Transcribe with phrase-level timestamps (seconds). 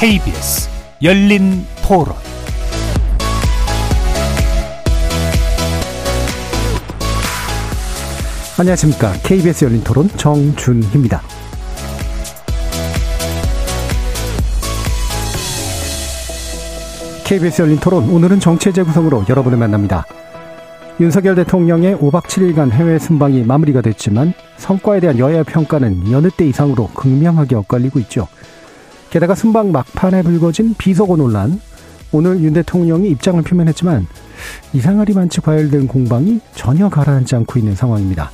[0.00, 0.68] KBS
[1.02, 2.14] 열린 토론
[8.60, 9.12] 안녕하십니까.
[9.24, 11.20] KBS 열린 토론 정준희입니다.
[17.24, 20.06] KBS 열린 토론 오늘은 정체 재 구성으로 여러분을 만납니다.
[21.00, 26.86] 윤석열 대통령의 5박 7일간 해외 순방이 마무리가 됐지만 성과에 대한 여야 평가는 여느 때 이상으로
[26.94, 28.28] 극명하게 엇갈리고 있죠.
[29.10, 31.60] 게다가 순방 막판에 불거진 비속어 논란.
[32.12, 34.06] 오늘 윤 대통령이 입장을 표명했지만
[34.72, 38.30] 이상하리 만치 과열된 공방이 전혀 가라앉지 않고 있는 상황입니다.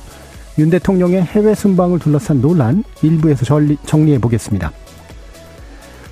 [0.59, 3.43] 윤 대통령의 해외 순방을 둘러싼 논란 일부에서
[3.85, 4.71] 정리해 보겠습니다.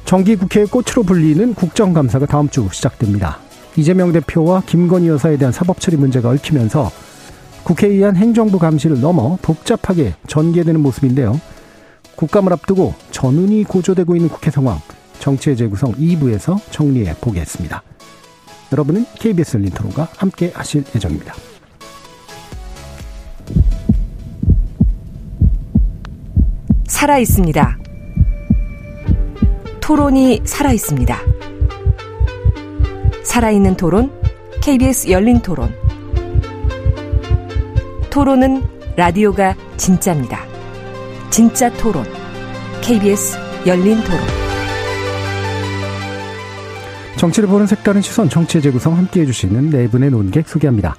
[0.03, 3.39] 정기 국회의 꽃으로 불리는 국정감사가 다음 주 시작됩니다.
[3.77, 6.91] 이재명 대표와 김건희 여사에 대한 사법처리 문제가 얽히면서
[7.63, 11.39] 국회에 의한 행정부 감시를 넘어 복잡하게 전개되는 모습인데요.
[12.15, 14.79] 국감을 앞두고 전운이 고조되고 있는 국회 상황,
[15.19, 17.81] 정치의 재구성 2부에서 정리해 보겠습니다.
[18.71, 21.33] 여러분은 KBS 열린 토론과 함께 하실 예정입니다.
[26.87, 27.77] 살아 있습니다.
[29.81, 31.19] 토론이 살아 있습니다.
[33.23, 34.11] 살아있는 토론,
[34.61, 35.73] KBS 열린 토론.
[38.09, 38.61] 토론은
[38.95, 40.52] 라디오가 진짜입니다.
[41.33, 42.03] 진짜 토론,
[42.83, 44.19] KBS 열린 토론.
[47.17, 50.95] 정치를 보는 색다른 시선, 정치의 재구성 함께 해주시는 네 분의 논객 소개합니다.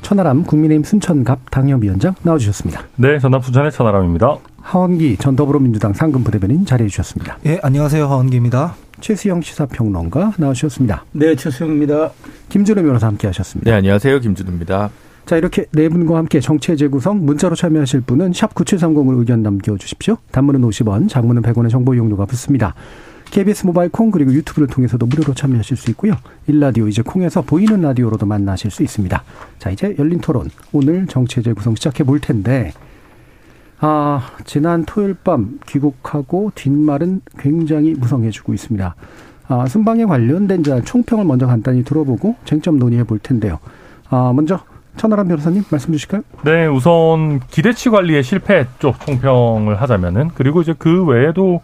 [0.00, 2.82] 천하람 국민의힘 순천갑 당협위원장 나와주셨습니다.
[2.96, 4.38] 네, 전남 순천의 천하람입니다.
[4.62, 7.36] 하원기 전 더불어민주당 상근 부대변인 자리해 주셨습니다.
[7.44, 8.06] 예, 안녕하세요.
[8.06, 8.76] 하원기입니다.
[9.02, 11.04] 최수영 시사평론가 나오셨습니다.
[11.12, 12.10] 네, 최수영입니다.
[12.48, 13.70] 김준우 변호사 함께 하셨습니다.
[13.70, 14.20] 네, 안녕하세요.
[14.20, 14.88] 김준우입니다.
[15.26, 20.18] 자, 이렇게 네 분과 함께 정치의 재구성 문자로 참여하실 분은 샵 9730으로 의견 남겨 주십시오.
[20.32, 22.74] 단문은 50원, 장문은 100원의 정보 이용료가 붙습니다.
[23.30, 26.14] KBS 모바일 콩 그리고 유튜브를 통해서도 무료로 참여하실 수 있고요.
[26.46, 29.24] 일라디오 이제 콩에서 보이는 라디오로도 만나실 수 있습니다.
[29.58, 30.50] 자, 이제 열린 토론.
[30.72, 32.72] 오늘 정치의 재구성 시작해 볼 텐데
[33.80, 38.94] 아, 지난 토요일 밤 귀국하고 뒷말은 굉장히 무성해지고 있습니다.
[39.48, 43.58] 아, 순방에 관련된 총평을 먼저 간단히 들어보고 쟁점 논의해 볼 텐데요.
[44.10, 44.60] 아, 먼저
[44.96, 46.22] 천하람 변호사님 말씀 주실까요?
[46.44, 51.60] 네, 우선 기대치 관리의 실패 쪽 총평을 하자면은 그리고 이제 그 외에도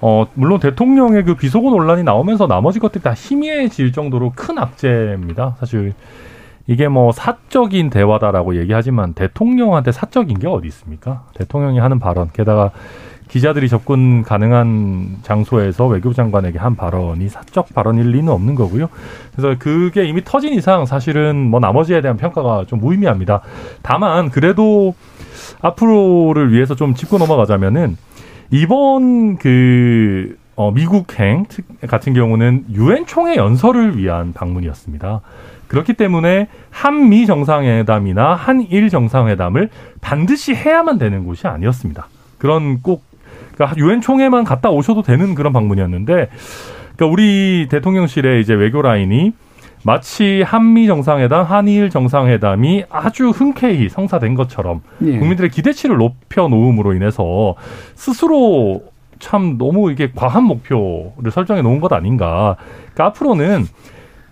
[0.00, 5.56] 어 물론 대통령의 그 비속어 논란이 나오면서 나머지 것들이 다 희미해질 정도로 큰 악재입니다.
[5.60, 5.92] 사실
[6.66, 11.24] 이게 뭐 사적인 대화다라고 얘기하지만 대통령한테 사적인 게 어디 있습니까?
[11.34, 12.70] 대통령이 하는 발언, 게다가
[13.30, 18.88] 기자들이 접근 가능한 장소에서 외교부 장관에게 한 발언이 사적 발언일 리는 없는 거고요.
[19.32, 23.40] 그래서 그게 이미 터진 이상 사실은 뭐 나머지에 대한 평가가 좀 무의미합니다.
[23.82, 24.94] 다만 그래도
[25.60, 27.96] 앞으로를 위해서 좀 짚고 넘어가자면은
[28.50, 31.46] 이번 그 어, 미국행
[31.86, 35.20] 같은 경우는 유엔 총회 연설을 위한 방문이었습니다.
[35.68, 39.70] 그렇기 때문에 한미 정상회담이나 한일 정상회담을
[40.00, 42.08] 반드시 해야만 되는 곳이 아니었습니다.
[42.38, 43.09] 그런 꼭
[43.60, 46.28] 그러니까 유엔 총회만 갔다 오셔도 되는 그런 방문이었는데
[46.96, 49.32] 그러니까 우리 대통령실의 이제 외교 라인이
[49.82, 55.18] 마치 한미 정상회담, 한일 정상회담이 아주 흔쾌히 성사된 것처럼 예.
[55.18, 57.54] 국민들의 기대치를 높여 놓음으로 인해서
[57.94, 58.82] 스스로
[59.18, 62.56] 참 너무 이게 과한 목표를 설정해 놓은 것 아닌가.
[62.94, 63.64] 그러니까 앞으로는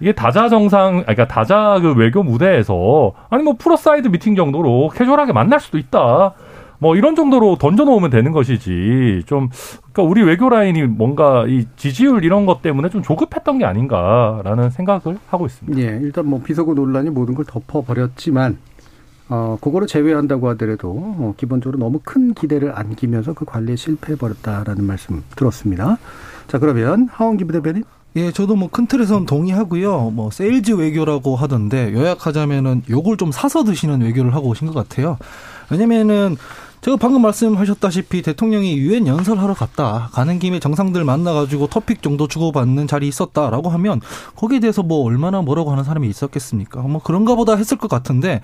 [0.01, 5.61] 이게 다자 정상, 그러니까 다자 그 외교 무대에서 아니 뭐 pull-aside 미팅 정도로 캐주얼하게 만날
[5.61, 6.35] 수도 있다.
[6.79, 9.49] 뭐 이런 정도로 던져놓으면 되는 것이지 좀
[9.93, 15.19] 그러니까 우리 외교 라인이 뭔가 이 지지율 이런 것 때문에 좀 조급했던 게 아닌가라는 생각을
[15.29, 15.81] 하고 있습니다.
[15.81, 18.59] 예, 일단 뭐 비속어 논란이 모든 걸 덮어버렸지만
[19.31, 25.99] 어 그거를 제외한다고 하더라도 어, 기본적으로 너무 큰 기대를 안기면서 그 관리에 실패해버렸다라는 말씀 들었습니다.
[26.47, 27.85] 자 그러면 하원기 부대변인.
[28.17, 30.11] 예, 저도 뭐 큰 틀에서는 동의하고요.
[30.15, 35.19] 뭐 세일즈 외교라고 하던데 요약하자면은 욕을 좀 사서 드시는 외교를 하고 오신 것 같아요.
[35.71, 36.37] 왜냐면은
[36.89, 40.09] 제가 방금 말씀하셨다시피 대통령이 유엔 연설하러 갔다.
[40.13, 44.01] 가는 김에 정상들 만나가지고 토픽 정도 주고받는 자리 있었다라고 하면
[44.37, 46.81] 거기에 대해서 뭐 얼마나 뭐라고 하는 사람이 있었겠습니까?
[46.81, 48.41] 뭐 그런가 보다 했을 것 같은데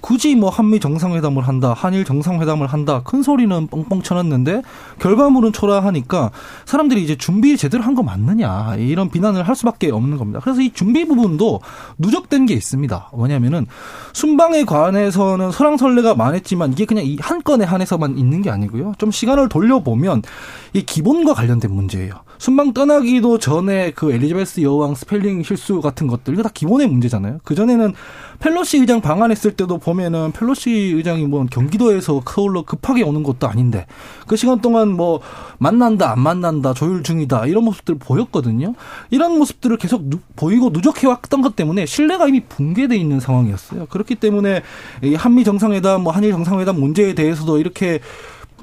[0.00, 4.62] 굳이 뭐 한미 정상회담을 한다, 한일 정상회담을 한다, 큰 소리는 뻥뻥 쳐놨는데
[4.98, 6.32] 결과물은 초라하니까
[6.66, 10.40] 사람들이 이제 준비 제대로 한 거 맞느냐 이런 비난을 할 수밖에 없는 겁니다.
[10.42, 11.60] 그래서 이 준비 부분도
[11.98, 13.10] 누적된 게 있습니다.
[13.12, 13.66] 뭐냐면은
[14.14, 18.94] 순방에 관해서는 설왕설래가 많았지만 이게 그냥 이 한 건에 한해 서만 있는 게 아니고요.
[18.98, 20.22] 좀 시간을 돌려보면
[20.74, 22.24] 이 기본과 관련된 문제예요.
[22.38, 27.38] 순방 떠나기도 전에 그 엘리자베스 여왕 스펠링 실수 같은 것들 이거 다 기본의 문제잖아요.
[27.44, 27.94] 그 전에는
[28.40, 33.86] 펠로시 의장 방한했을 때도 보면은 펠로시 의장이 뭐 경기도에서 서울로 급하게 오는 것도 아닌데
[34.26, 35.20] 그 시간 동안 뭐
[35.58, 38.74] 만난다 안 만난다 조율 중이다 이런 모습들 보였거든요.
[39.10, 43.86] 이런 모습들을 계속 누, 보이고 누적해 왔던 것 때문에 신뢰가 이미 붕괴돼 있는 상황이었어요.
[43.86, 44.62] 그렇기 때문에
[45.04, 48.00] 이 한미 정상회담 뭐 한일 정상회담 문제에 대해서도 이렇게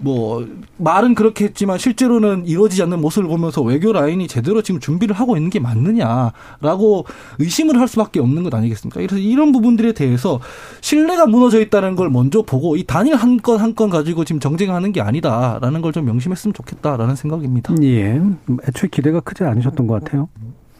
[0.04, 0.46] 뭐
[0.78, 5.50] 말은 그렇게 했지만 실제로는 이루어지지 않는 모습을 보면서 외교 라인이 제대로 지금 준비를 하고 있는
[5.52, 7.06] 게 맞느냐라고
[7.40, 9.00] 의심을 할 수밖에 없는 것 아니겠습니까?
[9.00, 10.40] 그래서 이런 부분들에 대해서
[10.82, 14.92] 신뢰가 무너져 있다는 걸 먼저 보고 이 단일 한 건 한 건 가지고 지금 정쟁하는
[14.92, 17.76] 게 아니다라는 걸 좀 명심했으면 좋겠다라는 생각입니다.
[17.84, 18.22] 예.
[18.68, 20.30] 애초에 기대가 크지 않으셨던 것 같아요.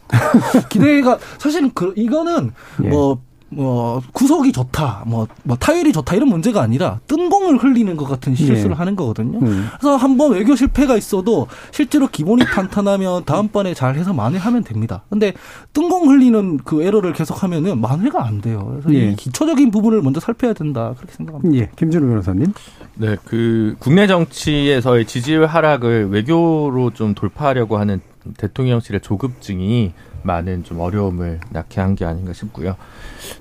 [0.70, 2.50] 기대가 사실은 그 이거는
[2.84, 2.88] 예.
[2.88, 3.20] 뭐.
[3.54, 8.34] 뭐 구속이 좋다, 뭐, 뭐 타율이 좋다 이런 문제가 아니라 뜬 공을 흘리는 것 같은
[8.34, 8.74] 실수를 예.
[8.74, 9.38] 하는 거거든요.
[9.40, 9.68] 음.
[9.78, 15.04] 그래서 한번 외교 실패가 있어도 실제로 기본이 탄탄하면 다음번에 잘 해서 만회하면 됩니다.
[15.10, 15.32] 근데
[15.72, 18.80] 뜬 공 흘리는 그 에러를 계속하면은 만회가 안 돼요.
[18.82, 19.10] 그래서 예.
[19.10, 21.54] 이 기초적인 부분을 먼저 살펴야 된다 그렇게 생각합니다.
[21.62, 21.70] 예.
[21.76, 22.52] 김준우 변호사님.
[22.94, 28.00] 네, 그 국내 정치에서의 지지율 하락을 외교로 좀 돌파하려고 하는
[28.38, 29.92] 대통령실의 조급증이
[30.24, 32.76] 많은 좀 어려움을 낳게 한게 아닌가 싶고요.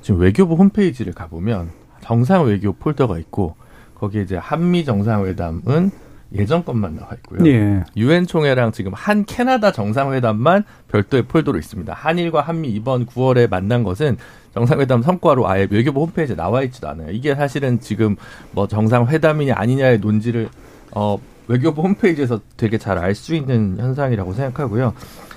[0.02, 1.70] 지금 외교부 홈페이지를 가보면
[2.02, 3.56] 정상 외교 폴더가 있고
[3.96, 5.92] 거기에 이제 한미 정상회담은
[6.34, 7.46] 예전 것만 나와 있고요.
[7.46, 7.84] 예.
[7.98, 11.94] 유엔 총회랑 지금 한 캐나다 정상회담만 별도의 폴더로 있습니다.
[11.94, 14.18] 한일과 한미 이번 9월에 만난 것은
[14.54, 17.12] 정상회담 성과로 아예 외교부 홈페이지에 나와 있지도 않아요.
[17.12, 18.16] 이게 사실은 지금
[18.52, 20.50] 뭐 정상회담이냐 아니냐의 논지를
[20.92, 21.18] 어
[21.48, 24.94] 외교부 홈페이지에서 되게 잘 알 수 있는 현상이라고 생각하고요.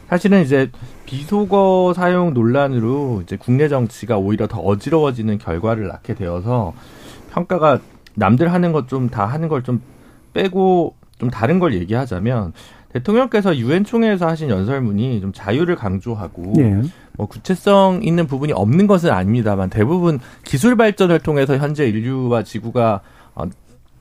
[0.08, 0.70] 사실은 이제
[1.06, 6.72] 비속어 사용 논란으로 이제 국내 정치가 오히려 더 어지러워지는 결과를 낳게 되어서
[7.32, 7.80] 평가가
[8.14, 9.80] 남들 하는 것 좀 다 하는 걸 좀
[10.34, 12.52] 빼고 좀 다른 걸 얘기하자면
[12.92, 16.80] 대통령께서 유엔 총회에서 하신 연설문이 좀 자유를 강조하고 예.
[17.16, 23.00] 뭐 구체성 있는 부분이 없는 것은 아닙니다만 대부분 기술 발전을 통해서 현재 인류와 지구가
[23.34, 23.44] 어,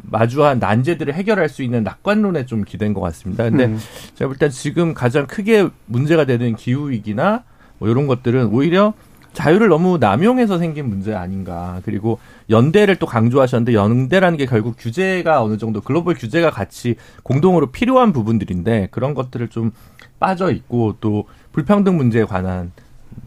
[0.04, 3.46] 마주한 난제들을 해결할 수 있는 낙관론에 좀 기댄 것 같습니다.
[3.46, 3.80] 근데 음.
[4.16, 7.44] 제가 볼 땐 지금 가장 크게 문제가 되는 기후 위기나
[7.80, 8.94] 뭐 이런 것들은 오히려
[9.34, 11.82] 자유를 너무 남용해서 생긴 문제 아닌가.
[11.86, 12.20] 그리고
[12.52, 18.90] 연대를 또 강조하셨는데 연대라는 게 결국 규제가 어느 정도 글로벌 규제가 같이 공동으로 필요한 부분들인데
[18.92, 19.72] 그런 것들을 좀
[20.20, 22.72] 빠져 있고 또 불평등 문제에 관한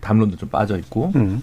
[0.01, 1.43] 담론도 좀 빠져 있고 음.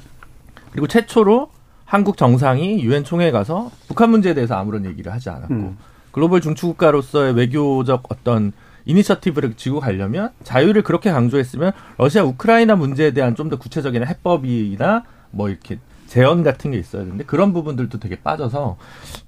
[0.71, 1.49] 그리고 최초로
[1.93, 5.77] 한국 정상이 유엔 총회에 가서 북한 문제에 대해서 아무런 얘기를 하지 않았고 음.
[6.11, 8.51] 글로벌 중추국가로서의 외교적 어떤
[8.85, 15.49] 이니셔티브를 쥐고 가려면 자유를 그렇게 강조했으면 러시아 우크라이나 문제에 대한 좀 더 구체적인 해법이나 뭐
[15.49, 18.77] 이렇게 제언 같은 게 있어야 되는데 그런 부분들도 되게 빠져서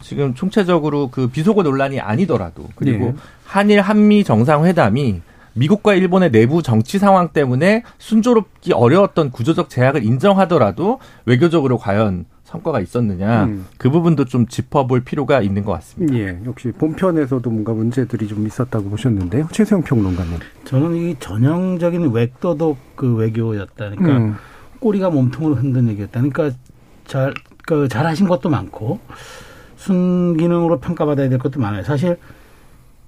[0.01, 3.15] 지금 총체적으로 그 비속어 논란이 아니더라도 그리고 예.
[3.43, 5.21] 한일 한미 정상회담이
[5.53, 13.45] 미국과 일본의 내부 정치 상황 때문에 순조롭기 어려웠던 구조적 제약을 인정하더라도 외교적으로 과연 성과가 있었느냐
[13.45, 13.65] 음.
[13.77, 16.15] 그 부분도 좀 짚어볼 필요가 있는 것 같습니다.
[16.15, 16.39] 예.
[16.45, 19.47] 역시 본편에서도 뭔가 문제들이 좀 있었다고 보셨는데요.
[19.51, 20.39] 최세영 평론가님.
[20.65, 24.35] 저는 이 전형적인 외도덕 그 외교였다니까 음.
[24.79, 26.21] 꼬리가 몸통을 흔든 얘기였다.
[26.21, 26.51] 그러니까
[27.05, 27.33] 잘,
[27.65, 28.99] 그 잘하신 것도 많고
[29.77, 31.83] 순기능으로 평가받아야 될 것도 많아요.
[31.83, 32.17] 사실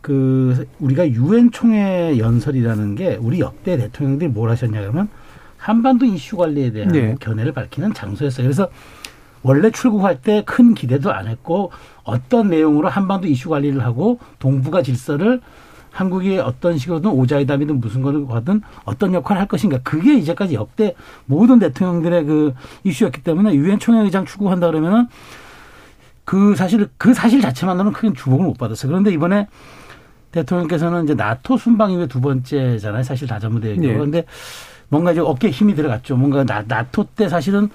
[0.01, 5.09] 그 우리가 유엔 총회 연설이라는 게 우리 역대 대통령들이 뭘 하셨냐 그러면
[5.57, 7.15] 한반도 이슈 관리에 대한 네.
[7.19, 8.45] 견해를 밝히는 장소였어요.
[8.45, 8.69] 그래서
[9.43, 11.71] 원래 출국할 때 큰 기대도 안 했고
[12.03, 15.41] 어떤 내용으로 한반도 이슈 관리를 하고 동북아 질서를
[15.91, 20.93] 한국이 어떤 식으로든 오자이담이든 무슨 거를 하든 어떤 역할을 할 것인가 그게 이제까지 역대
[21.25, 22.53] 모든 대통령들의 그
[22.83, 25.07] 이슈였기 때문에 유엔 총회 의장 출국한다 그러면은
[26.23, 28.89] 그 사실 그 사실 자체만으로는 크게 주목을 못 받았어요.
[28.89, 29.47] 그런데 이번에
[30.31, 33.01] 대통령께서는 이제 나토 순방 이후에 두 번째잖아요.
[33.03, 33.87] 사실 다자무대 얘기가.
[33.87, 33.93] 예.
[33.93, 34.25] 그런데
[34.89, 36.15] 뭔가 이제 어깨에 힘이 들어갔죠.
[36.17, 37.69] 뭔가 나, 나토 때 사실은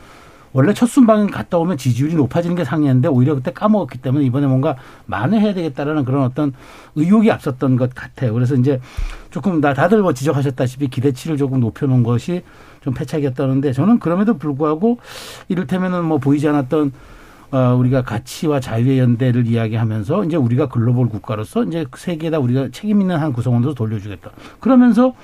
[0.52, 4.76] 원래 첫 순방 갔다 오면 지지율이 높아지는 게 상이었는데 오히려 그때 까먹었기 때문에 이번에 뭔가
[5.06, 6.52] 만회해야 되겠다라는 그런 어떤
[6.94, 8.34] 의욕이 앞섰던 것 같아요.
[8.34, 8.80] 그래서 이제
[9.30, 12.42] 조금 다 다들 뭐 지적하셨다시피 기대치를 조금 높여놓은 것이
[12.82, 14.98] 좀 패착이었다는데 저는 그럼에도 불구하고
[15.48, 16.92] 이를테면은 뭐 보이지 않았던
[17.52, 23.18] 어, 우리가 가치와 자유의 연대를 이야기하면서 이제 우리가 글로벌 국가로서 이제 세계에다 우리가 책임 있는
[23.18, 24.30] 한 구성원으로 돌려주겠다.
[24.58, 25.14] 그러면서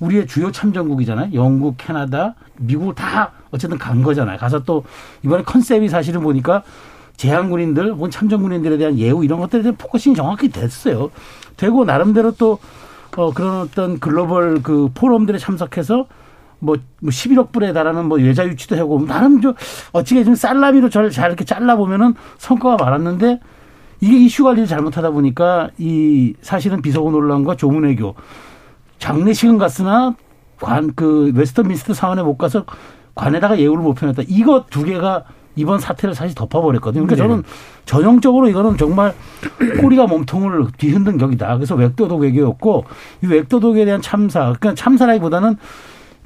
[0.00, 1.32] 우리의 주요 참전국이잖아요.
[1.34, 4.38] 영국, 캐나다, 미국 다 어쨌든 간 거잖아요.
[4.38, 4.84] 가서 또
[5.22, 6.62] 이번에 컨셉이 사실은 보니까
[7.16, 11.10] 제대군인들, 혹은 참전군인들에 대한 예우 이런 것들에 대한 focusing이 정확히 됐어요.
[11.56, 12.58] 되고 나름대로 또
[13.16, 16.06] 어, 그런 어떤 글로벌 그 포럼들에 참석해서
[16.58, 19.54] 뭐, 뭐 11억 불에 달하는 뭐 투자 유치도 하고 나름 좀
[19.92, 23.40] 어찌게 좀 살라미로 저를 잘 이렇게 잘라 보면은 성과가 많았는데
[24.00, 28.14] 이게 이슈 관리를 잘못하다 보니까 이 사실은 비서고 논란과 조문외교
[28.98, 30.14] 장례식은 갔으나
[30.60, 32.64] 관 그 웨스터민스터 사원에 못 가서
[33.14, 34.22] 관에다가 예우를 못 표현했다.
[34.28, 35.24] 이거 두 개가
[35.54, 37.06] 이번 사태를 사실 덮어버렸거든요.
[37.06, 37.28] 그러니까 네.
[37.28, 37.42] 저는
[37.86, 39.14] 전형적으로 이거는 정말
[39.80, 41.56] 꼬리가 몸통을 뒤흔든 격이다.
[41.56, 42.84] 그래서 외교도 외교였고
[43.22, 45.56] 이 외교도에 대한 참사, 그러니까 참사라기보다는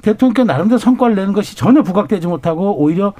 [0.01, 3.13] 대통령께 나름대로 성과를 내는 것이 전혀 부각되지 못하고 오히려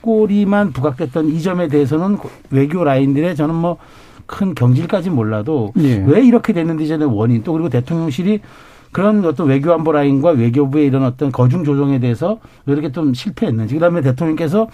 [0.00, 2.18] 꼬리만 부각됐던 이 점에 대해서는
[2.50, 3.78] 외교 라인들의 저는 뭐
[4.26, 6.02] 큰 경질까지 몰라도 예.
[6.06, 8.40] 왜 이렇게 됐는지 저는 원인 또 그리고 대통령실이
[8.92, 14.02] 그런 어떤 외교안보 라인과 외교부의 이런 어떤 거중 조정에 대해서 왜 이렇게 좀 실패했는지 그다음에
[14.02, 14.68] 대통령께서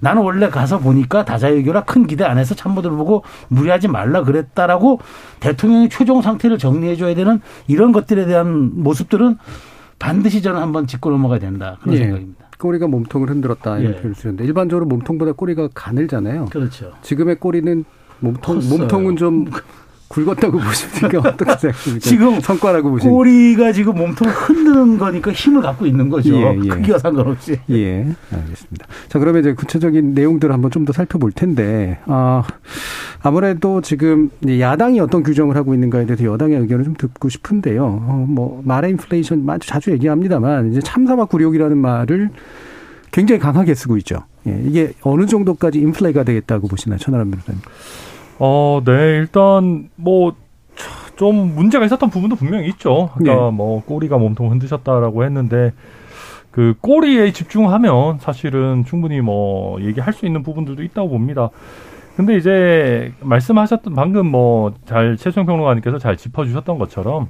[0.00, 5.00] 나는 원래 가서 보니까 다자외교라 큰 기대 안 해서 참모들 보고 무리하지 말라 그랬다라고
[5.40, 9.38] 대통령이 최종 상태를 정리해 줘야 되는 이런 것들에 대한 모습들은
[9.98, 11.98] 반드시 저는 한번 짚고 넘어가야 된다 그런 예.
[11.98, 12.44] 생각입니다.
[12.58, 13.96] 꼬리가 몸통을 흔들었다 이런 예.
[13.96, 16.46] 표현을 쓰는데 일반적으로 몸통보다 꼬리가 가늘잖아요.
[16.46, 16.92] 그렇죠.
[17.02, 17.84] 지금의 꼬리는
[18.20, 18.78] 몸통 컸어요.
[18.78, 19.46] 몸통은 좀
[20.14, 21.98] 굵었다고 보시니까 어떻게 생각하십니까?
[22.08, 23.12] 지금 성과라고 보시니까.
[23.14, 26.34] 꼬리가 지금 몸통을 흔드는 거니까 힘을 갖고 있는 거죠.
[26.36, 26.68] 예, 예.
[26.68, 27.58] 크기와 상관없이.
[27.70, 28.86] 예, 알겠습니다.
[29.08, 32.42] 자, 그러면 이제 구체적인 내용들을 한번 좀 더 살펴볼 텐데, 아,
[33.22, 37.82] 아무래도 지금 야당이 어떤 규정을 하고 있는가에 대해서 여당의 의견을 좀 듣고 싶은데요.
[37.82, 42.28] 어, 뭐, 말의 인플레이션 아주 자주 얘기합니다만, 이제 참사와 굴욕이라는 말을
[43.12, 44.24] 굉장히 강하게 쓰고 있죠.
[44.46, 47.62] 예, 이게 어느 정도까지 인플레이가 되겠다고 보시나요, 천하람 변호사님?
[48.38, 50.34] 어, 네, 일단 뭐
[51.16, 53.10] 좀 문제가 있었던 부분도 분명히 있죠.
[53.14, 53.50] 그러니까 네.
[53.52, 55.72] 뭐 꼬리가 몸통 흔드셨다라고 했는데
[56.50, 61.50] 그 꼬리에 집중하면 사실은 충분히 뭐 얘기할 수 있는 부분들도 있다고 봅니다.
[62.16, 67.28] 근데 이제 말씀하셨던 방금 뭐 잘 최수영 평론가님께서 잘 짚어주셨던 것처럼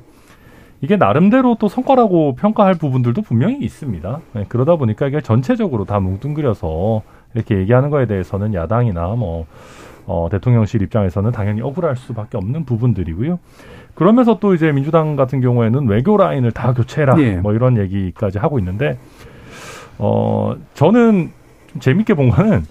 [0.82, 4.20] 이게 나름대로 또 성과라고 평가할 부분들도 분명히 있습니다.
[4.34, 7.02] 네, 그러다 보니까 이게 전체적으로 다 뭉뚱그려서
[7.34, 9.46] 이렇게 얘기하는 거에 대해서는 야당이나 뭐
[10.06, 13.38] 어, 대통령실 입장에서는 당연히 억울할 수밖에 없는 부분들이고요.
[13.94, 17.36] 그러면서 또 이제 민주당 같은 경우에는 외교 라인을 다 교체해라 예.
[17.36, 18.98] 뭐 이런 얘기까지 하고 있는데
[19.98, 21.30] 어 저는
[21.68, 22.64] 좀 재밌게 본 거는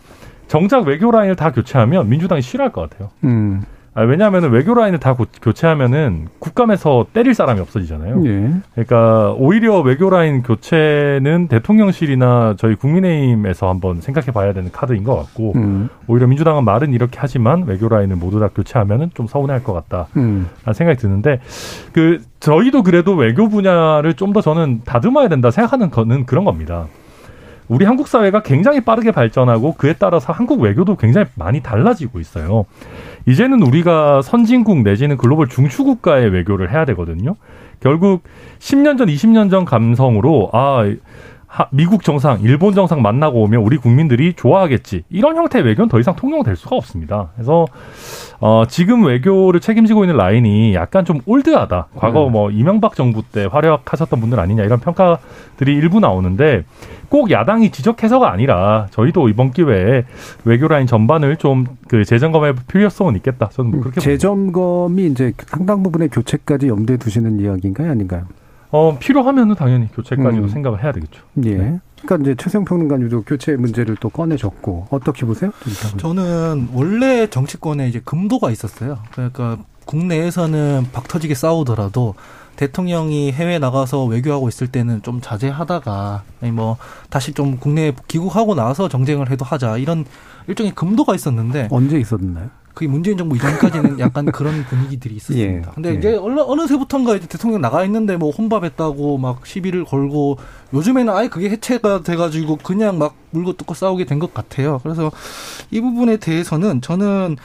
[0.47, 3.09] 정작 외교 라인을 다 교체하면 민주당이 싫어할 것 같아요.
[3.23, 8.23] 음, 아, 왜냐하면 외교 라인을 다 고- 교체하면은 국감에서 때릴 사람이 없어지잖아요.
[8.25, 8.51] 예.
[8.73, 15.53] 그러니까 오히려 외교 라인 교체는 대통령실이나 저희 국민의힘에서 한번 생각해 봐야 되는 카드인 것 같고
[15.55, 20.07] 음, 오히려 민주당은 말은 이렇게 하지만 외교 라인을 모두 다 교체하면은 좀 서운할 것 같다.
[20.17, 21.39] 음, 라는 생각이 드는데
[21.93, 26.87] 그 저희도 그래도 외교 분야를 좀 더 저는 다듬어야 된다 생각하는 거는 그런 겁니다.
[27.67, 32.65] 우리 한국 사회가 굉장히 빠르게 발전하고 그에 따라서 한국 외교도 굉장히 많이 달라지고 있어요.
[33.25, 37.35] 이제는 우리가 선진국 내지는 글로벌 중추 국가의 외교를 해야 되거든요.
[37.79, 38.23] 결국
[38.59, 40.83] 10년 전, 20년 전 감성으로 아
[41.55, 45.03] 하- 미국 정상, 일본 정상 만나고 오면 우리 국민들이 좋아하겠지.
[45.11, 47.29] 이런 형태의 외교는 더 이상 통용될 수가 없습니다.
[47.35, 47.67] 그래서
[48.39, 51.89] 어, 지금 외교를 책임지고 있는 라인이 약간 좀 올드하다.
[51.95, 52.31] 과거 음.
[52.31, 56.63] 뭐 이명박 정부 때 활약하셨던 분들 아니냐 이런 평가들이 일부 나오는데
[57.09, 60.05] 꼭 야당이 지적해서가 아니라 저희도 이번 기회에
[60.45, 63.49] 외교 라인 전반을 좀 그 재점검할 필요성은 있겠다.
[63.49, 64.11] 저는 뭐 그렇게 봅니다.
[64.11, 68.23] 재점검이 이제 상당 부분의 교체까지 염두에 두시는 이야기인가요, 아닌가요?
[68.73, 70.49] 어, 필요하면은 당연히 교체까지도 음.
[70.49, 71.21] 생각을 해야 되겠죠.
[71.45, 71.55] 예.
[71.55, 71.79] 네.
[72.01, 75.51] 그러니까 이제 최성 평론가님도 교체 문제를 또 꺼내줬고 어떻게 보세요?
[75.97, 78.97] 저는 원래 정치권에 이제 금도가 있었어요.
[79.11, 82.15] 그러니까 국내에서는 박 터지게 싸우더라도
[82.55, 86.77] 대통령이 해외 나가서 외교하고 있을 때는 좀 자제하다가 아니 뭐
[87.11, 90.03] 다시 좀 국내에 귀국하고 나서 정쟁을 해도 하자 이런
[90.47, 92.49] 일종의 금도가 있었는데 언제 있었나요?
[92.73, 95.69] 그게 문재인 정부 이전까지는 약간 그런 분위기들이 있었습니다.
[95.69, 95.93] 예, 근데 예.
[95.93, 100.37] 이제 어느, 어느새부턴가 이제 대통령 나가 있는데 뭐 혼밥했다고 막 시비를 걸고
[100.73, 104.79] 요즘에는 아예 그게 해체가 돼가지고 그냥 막 물고 뜯고 싸우게 된 것 같아요.
[104.83, 105.11] 그래서
[105.71, 107.35] 이 부분에 대해서는 저는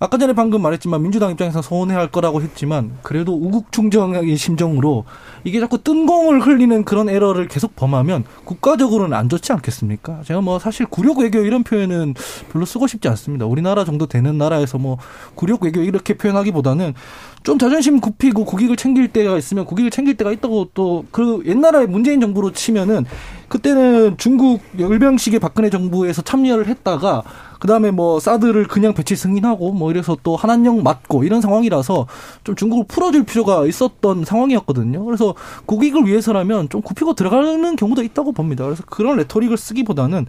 [0.00, 5.04] 아까 전에 방금 말했지만 민주당 입장에서 서운해할 거라고 했지만 그래도 우국충정의 심정으로
[5.44, 10.22] 이게 자꾸 뜬공을 흘리는 그런 에러를 계속 범하면 국가적으로는 안 좋지 않겠습니까?
[10.24, 12.14] 제가 뭐 사실 굴욕 외교 이런 표현은
[12.50, 13.44] 별로 쓰고 싶지 않습니다.
[13.44, 14.96] 우리나라 정도 되는 나라에서 뭐
[15.34, 16.94] 굴욕 외교 이렇게 표현하기보다는
[17.42, 22.20] 좀 자존심 굽히고 국익을 챙길 때가 있으면 국익을 챙길 때가 있다고 또 그 옛날에 문재인
[22.20, 23.04] 정부로 치면은
[23.48, 27.22] 그때는 중국 열병식의 박근혜 정부에서 참여를 했다가
[27.60, 32.06] 그다음에 뭐 사드를 그냥 배치 승인하고 뭐 이래서 또 한한령 맞고 이런 상황이라서
[32.42, 35.04] 좀 중국을 풀어줄 필요가 있었던 상황이었거든요.
[35.04, 35.34] 그래서
[35.66, 38.64] 국익을 위해서라면 좀 굽히고 들어가는 경우도 있다고 봅니다.
[38.64, 40.26] 그래서 그런 레토릭을 쓰기보다는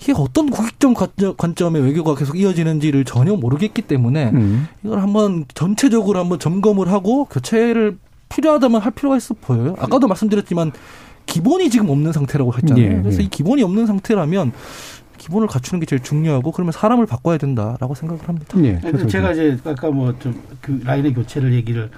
[0.00, 4.66] 이게 어떤 국익적 관점- 관점의 외교가 계속 이어지는지를 전혀 모르겠기 때문에 음.
[4.84, 9.74] 이걸 한번 전체적으로 한번 점검을 하고 교체를 필요하다면 할 필요가 있어 보여요.
[9.78, 10.72] 아까도 말씀드렸지만
[11.26, 12.84] 기본이 지금 없는 상태라고 했잖아요.
[12.84, 13.24] 예, 그래서 예.
[13.24, 14.52] 이 기본이 없는 상태라면
[15.18, 18.58] 기본을 갖추는 게 제일 중요하고 그러면 사람을 바꿔야 된다라고 생각을 합니다.
[18.62, 18.78] 예.
[18.80, 21.90] 그러니까 제가 이제 아까 뭐 좀 그 라인의 교체를 얘기를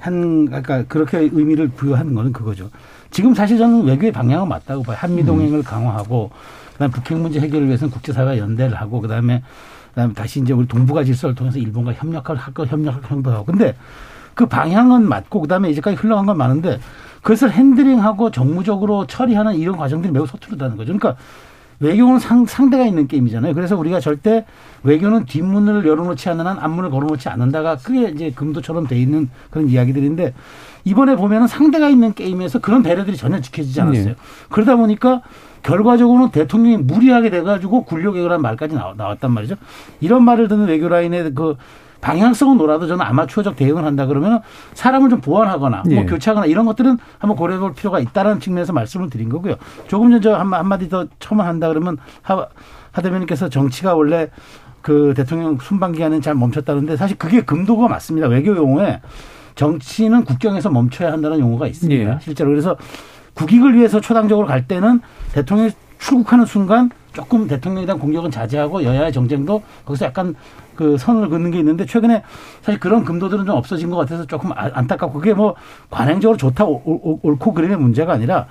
[0.00, 2.70] 한 아까 그렇게 의미를 부여하는 거는 그거죠.
[3.10, 4.96] 지금 사실 저는 외교의 방향은 맞다고 봐요.
[5.00, 6.30] 한미 동맹을 강화하고
[6.72, 9.42] 그다음 북핵 문제 해결을 위해서는 국제사회와 연대를 하고 그다음에
[9.90, 13.74] 그다음에 다시 이제 우리 동북아 질서를 통해서 일본과 협력을 할거 협력을 행보하고 근데
[14.34, 16.80] 그 방향은 맞고 그다음에 이제까지 흘러간 건 많은데
[17.22, 20.92] 그것을 핸들링하고 정무적으로 처리하는 이런 과정들이 매우 서투르다는 거죠.
[20.92, 21.16] 그러니까
[21.80, 23.54] 외교는 상, 상대가 있는 게임이잖아요.
[23.54, 24.44] 그래서 우리가 절대
[24.82, 30.34] 외교는 뒷문을 열어놓지 않는 한 앞문을 걸어놓지 않는다가 그게 이제 금도처럼 돼 있는 그런 이야기들인데
[30.84, 34.04] 이번에 보면은 상대가 있는 게임에서 그런 배려들이 전혀 지켜지지 않았어요.
[34.04, 34.16] 네.
[34.50, 35.22] 그러다 보니까
[35.62, 39.56] 결과적으로는 대통령이 무리하게 돼가지고 굴욕외교라는 말까지 나왔, 나왔단 말이죠.
[40.00, 41.56] 이런 말을 듣는 외교 라인의 그
[42.04, 44.42] 방향성은 놀아도 저는 아마추어적 대응을 한다 그러면
[44.74, 46.04] 사람을 좀 보완하거나 뭐 예.
[46.04, 49.54] 교체하거나 이런 것들은 한번 고려해 볼 필요가 있다는 측면에서 말씀을 드린 거고요.
[49.88, 52.46] 조금 전저 한마디 더 첨언한다 그러면 하,
[52.92, 54.28] 하 대변인께서 정치가 원래
[54.82, 58.28] 그 대통령 순방 기간은 잘 멈췄다는데 사실 그게 금도가 맞습니다.
[58.28, 59.00] 외교 용어에
[59.54, 62.12] 정치는 국경에서 멈춰야 한다는 용어가 있습니다.
[62.12, 62.18] 예.
[62.20, 62.76] 실제로 그래서
[63.32, 65.00] 국익을 위해서 초당적으로 갈 때는
[65.32, 70.34] 대통령이 출국하는 순간 조금 대통령에 대한 공격은 자제하고 여야의 정쟁도 거기서 약간
[70.74, 72.22] 그 선을 긋는 게 있는데 최근에
[72.62, 75.54] 사실 그런 금도들은 좀 없어진 것 같아서 조금 아- 안타깝고 그게 뭐
[75.90, 78.46] 관행적으로 좋다 옳고 그름의 문제가 아니라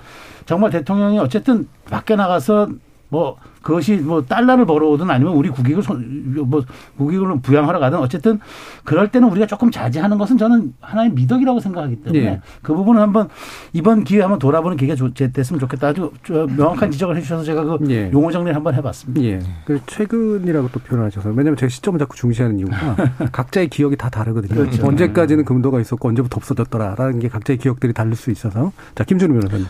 [0.46, 2.70] 정말 대통령이 어쨌든 밖에 나가서
[3.14, 6.64] 뭐 그것이 뭐 달러를 벌어오든 아니면 우리 국익을 손, 뭐
[6.98, 8.40] 국익을 부양하러 가든 어쨌든
[8.84, 12.42] 그럴 때는 우리가 조금 자제하는 것은 저는 하나의 미덕이라고 생각하기 때문에 예.
[12.64, 13.30] 그 부분은 한번
[13.72, 15.90] 이번 기회에 한번 돌아보는 기회가 조- 됐으면 좋겠다.
[15.90, 18.10] 아주 저 명확한 지적을 해주셔서 제가 그 예.
[18.12, 19.22] 용어 정리를 한번 해봤습니다.
[19.24, 19.40] 예.
[19.64, 22.96] 그 최근이라고 또 표현하셔서 왜냐하면 제가 시점을 자꾸 중시하는 이유가
[23.32, 24.56] 각자의 기억이 다 다르거든요.
[24.60, 24.86] 그렇죠.
[24.88, 29.68] 언제까지는 금도가 있었고 언제부터 없어졌더라라는 게 각자의 기억들이 다를 수 있어서 자 김준우 변호사님.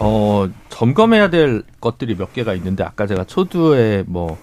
[0.00, 4.36] 어, 점검해야 될 것들이 몇 개가 있는데 아까 제가 초두에 뭐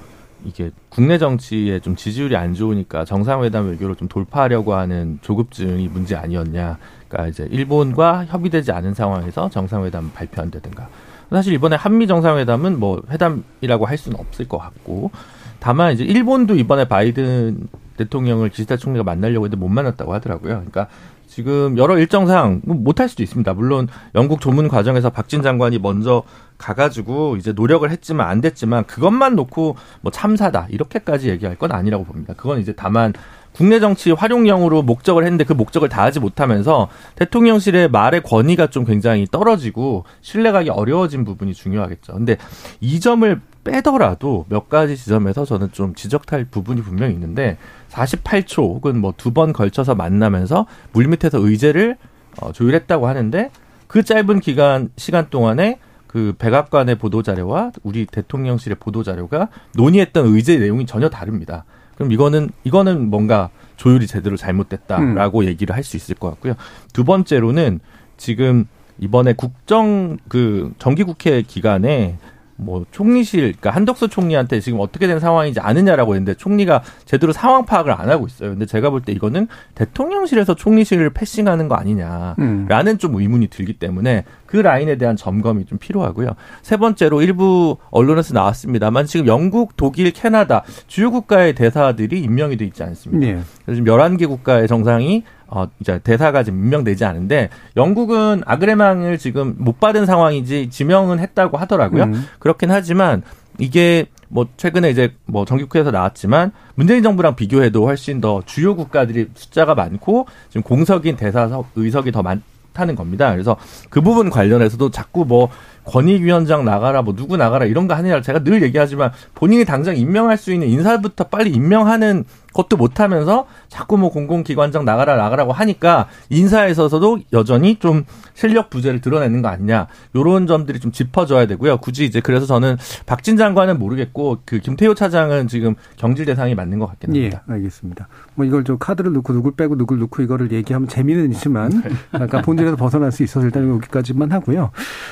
[0.46, 6.78] 이게 국내 정치에 좀 지지율이 안 좋으니까 정상회담 외교를 좀 돌파하려고 하는 조급증이 문제 아니었냐.
[7.08, 10.88] 그러니까 이제 일본과 협의되지 않은 상황에서 정상회담 발표한다든가.
[11.30, 15.12] 사실 이번에 한미 정상회담은 뭐 회담이라고 할 수는 없을 것 같고
[15.60, 20.56] 다만 이제 일본도 이번에 바이든 대통령을 기시다 총리가 만나려고 했는데 못 만났다고 하더라고요.
[20.56, 20.88] 그러니까
[21.32, 23.54] 지금 여러 일정상 뭐 못할 수도 있습니다.
[23.54, 26.24] 물론 영국 조문 과정에서 박진 장관이 먼저
[26.58, 32.34] 가가지고 이제 노력을 했지만 안 됐지만 그것만 놓고 뭐 참사다 이렇게까지 얘기할 건 아니라고 봅니다.
[32.36, 33.14] 그건 이제 다만
[33.54, 40.04] 국내 정치 활용령으로 목적을 했는데 그 목적을 다하지 못하면서 대통령실의 말의 권위가 좀 굉장히 떨어지고
[40.20, 42.12] 신뢰가기 어려워진 부분이 중요하겠죠.
[42.12, 42.36] 근데
[42.82, 47.58] 이 점을 빼더라도 몇 가지 지점에서 저는 좀 지적할 부분이 분명히 있는데
[47.90, 51.98] 48초 혹은 뭐 두 번 걸쳐서 만나면서 물밑에서 의제를
[52.42, 53.52] 어, 조율했다고 하는데
[53.88, 60.58] 그 짧은 기간 시간 동안에 그 백악관의 보도 자료와 우리 대통령실의 보도 자료가 논의했던 의제
[60.60, 61.64] 내용이 전혀 다릅니다.
[61.96, 66.54] 그럼 이거는 이거는 뭔가 조율이 제대로 잘못됐다라고 얘기를 할 수 있을 것 같고요.
[66.94, 67.80] 두 번째로는
[68.18, 68.66] 지금
[69.00, 72.18] 이번에 국정 그 정기국회 기간에
[72.62, 77.92] 뭐 총리실, 그러니까 한덕수 총리한테 지금 어떻게 된 상황인지 아느냐라고 했는데 총리가 제대로 상황 파악을
[77.92, 78.52] 안 하고 있어요.
[78.52, 84.58] 근데 제가 볼 때 이거는 대통령실에서 총리실을 패싱하는 거 아니냐라는 좀 의문이 들기 때문에 그
[84.58, 86.36] 라인에 대한 점검이 좀 필요하고요.
[86.62, 92.84] 세 번째로 일부 언론에서 나왔습니다만 지금 영국, 독일, 캐나다 주요 국가의 대사들이 임명이 돼 있지
[92.84, 93.26] 않습니다.
[93.26, 93.32] 예.
[93.66, 99.82] 그래서 지금 11개 국가의 정상이 어, 이제 대사가 지금 임명되지 않은데 영국은 아그레망을 지금 못
[99.82, 102.04] 받은 상황이지 지명은 했다고 하더라고요.
[102.04, 102.26] 음.
[102.40, 103.22] 그렇긴 하지만
[103.60, 109.76] 이게 뭐 최근에 이제 뭐 정기국회에서 나왔지만 문재인 정부랑 비교해도 훨씬 더 주요 국가들이 숫자가
[109.76, 113.30] 많고 지금 공석인 대사 의석이 더 많다는 겁니다.
[113.34, 113.58] 그래서
[113.90, 115.50] 그 부분 관련해서도 자꾸 뭐
[115.84, 120.54] 권익위원장 나가라 뭐 누구 나가라 이런 거 하느냐 제가 늘 얘기하지만 본인이 당장 임명할 수
[120.54, 127.80] 있는 인사부터 빨리 임명하는 것도 못하면서 자꾸 뭐 공공기관장 나가라 나가라고 하니까 인사에 있어서도 여전히
[127.80, 132.78] 좀 실력 부재를 드러내는 거 아니냐 요런 점들이 좀 짚어줘야 되고요 굳이 이제 그래서 저는
[133.08, 137.44] 박진 장관은 모르겠고 그 김태효 차장은 지금 경질 대상이 맞는 것 같긴 예, 합니다.
[137.48, 138.08] 알겠습니다.
[138.36, 141.82] 뭐 이걸 좀 카드를 넣고 누굴 빼고 누굴 넣고 이거를 얘기하면 재미는 있지만
[142.14, 144.70] 약간 본질에서 벗어날 수 있어서 일단 여기까지만 하고요.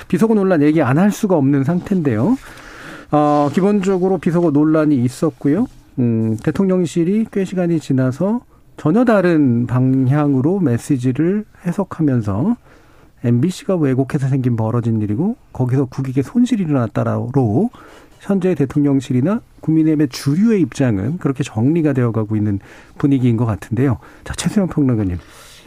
[0.08, 2.38] 비속어 논란 얘기 안 할 수가 없는 상태인데요.
[3.12, 5.66] 어, 기본적으로 비속어 논란이 있었고요.
[6.00, 8.42] 음, 대통령실이 꽤 시간이 지나서
[8.78, 12.56] 전혀 다른 방향으로 메시지를 해석하면서
[13.26, 17.70] MBC가 왜곡해서 생긴 벌어진 일이고 거기서 국익에 손실이 일어났다로
[18.22, 22.60] 현재 대통령실이나 국민의힘의 주류의 입장은 그렇게 정리가 되어가고 있는
[22.98, 23.98] 분위기인 것 같은데요.
[24.24, 25.18] 자 최수영 평론가님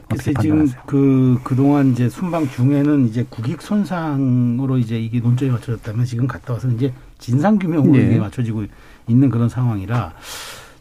[0.09, 0.66] 글쎄 지금?
[0.87, 6.68] 그 그동안 이제 순방 중에는 이제 국익 손상으로 이제 이게 논점이 맞춰졌다면 지금 갔다 와서
[6.68, 8.07] 이제 진상 규명으로 예.
[8.07, 8.64] 이게 맞춰지고
[9.09, 10.12] 있는 그런 상황이라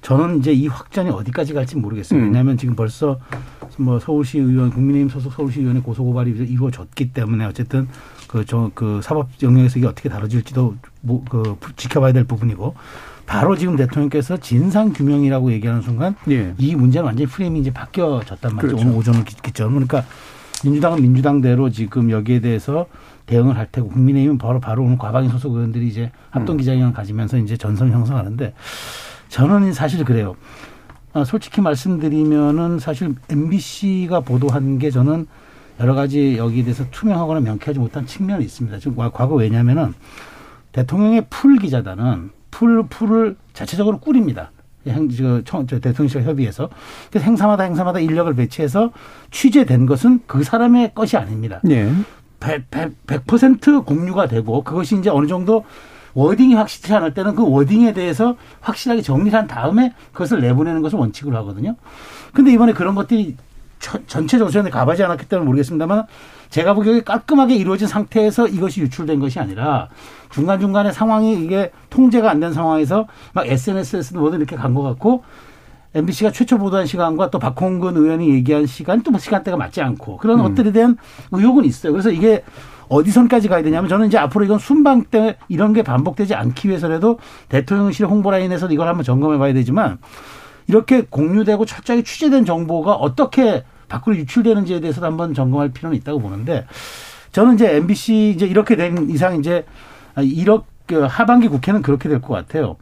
[0.02, 2.20] 저는 이제 이 확전이 어디까지 갈지 모르겠어요.
[2.20, 2.26] 음.
[2.26, 3.20] 왜냐하면 지금 벌써
[3.78, 7.88] 뭐 서울시 의원, 국민의힘 소속 서울시 의원의 고소 고발이 이루어졌기 때문에 어쨌든
[8.28, 12.74] 그 저 그 사법 영역에서 이게 어떻게 다뤄질지도 뭐, 그 지켜봐야 될 부분이고
[13.28, 16.54] 바로 지금 대통령께서 진상 규명이라고 얘기하는 순간 예.
[16.58, 18.76] 이 문제는 완전히 프레임이 이제 바뀌어졌단 말이죠.
[18.76, 18.88] 그렇죠.
[18.88, 19.74] 오늘 오전은 기- 기처럼.
[19.74, 20.04] 그러니까
[20.64, 22.88] 민주당은 민주당대로 지금 여기에 대해서
[23.32, 26.10] 대응을 할 테고 국민의힘은 바로 바로 오늘 과방위 소속 의원들이 이제 음.
[26.32, 28.54] 합동 기자회견을 가지면서 이제 전선 형성하는데
[29.30, 30.36] 저는 사실 그래요.
[31.13, 35.28] 아, 솔직히 말씀드리면은 사실 MBC가 보도한 게 저는
[35.80, 38.78] 여러 가지 여기에 대해서 투명하거나 명쾌하지 못한 측면이 있습니다.
[38.80, 39.94] 지금 과- 과거 왜냐면은
[40.74, 44.52] 대통령의 풀 기자단은 풀 풀을 자체적으로 꾸립니다.
[44.88, 46.70] 행, 저, 청- 저 대통령실 협의해서
[47.10, 48.91] 그래서 행사마다 행사마다 인력을 배치해서
[49.32, 51.62] 취재된 것은 그 사람의 것이 아닙니다.
[51.70, 51.89] 예.
[52.42, 55.64] 100, 100, 100% 공유가 되고 그것이 이제 어느 정도
[56.14, 61.38] wording이 확실치 않을 때는 그 wording에 대해서 확실하게 정리를 한 다음에 그것을 내보내는 것을 원칙으로
[61.38, 61.76] 하거든요.
[62.34, 63.38] 근데 이번에 그런 것들이
[63.80, 66.04] 저- 전체적으로 저는 가보지 않았기 때문에 모르겠습니다만
[66.50, 69.88] 제가 보기에 깔끔하게 이루어진 상태에서 이것이 유출된 것이 아니라
[70.32, 75.24] 중간중간에 상황이 이게 통제가 안 된 상황에서 막 SNS에서도 뭐든 이렇게 간 것 같고
[75.94, 80.72] MBC가 최초 보도한 시간과 또 박홍근 의원이 얘기한 시간 또뭐 시간대가 맞지 않고 그런 것들에
[80.72, 80.98] 대한
[81.32, 81.92] 의혹은 있어요.
[81.92, 82.44] 그래서 이게
[82.88, 88.06] 어디선까지 가야 되냐면 저는 이제 앞으로 이건 순방 때 이런 게 반복되지 않기 위해서라도 대통령실
[88.06, 89.98] 홍보 라인에서 이걸 한번 점검해 봐야 되지만
[90.68, 96.66] 이렇게 공유되고 철저하게 취재된 정보가 어떻게 밖으로 유출되는지에 대해서도 한번 점검할 필요는 있다고 보는데
[97.34, 99.66] 저는 이제 MBC 이제 이렇게 된 이상 이제
[100.18, 102.76] 이렇게 하반기 국회는 그렇게 될 것 같아요.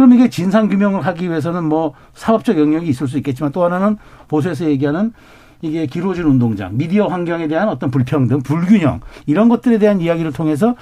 [0.00, 4.64] 그럼 이게 진상 규명을 하기 위해서는 뭐 사법적 영역이 있을 수 있겠지만 또 하나는 보수에서
[4.64, 5.12] 얘기하는
[5.60, 10.74] 이게 기로진 운동장, 미디어 환경에 대한 어떤 불평등, 불균형 이런 것들에 대한 이야기를 통해서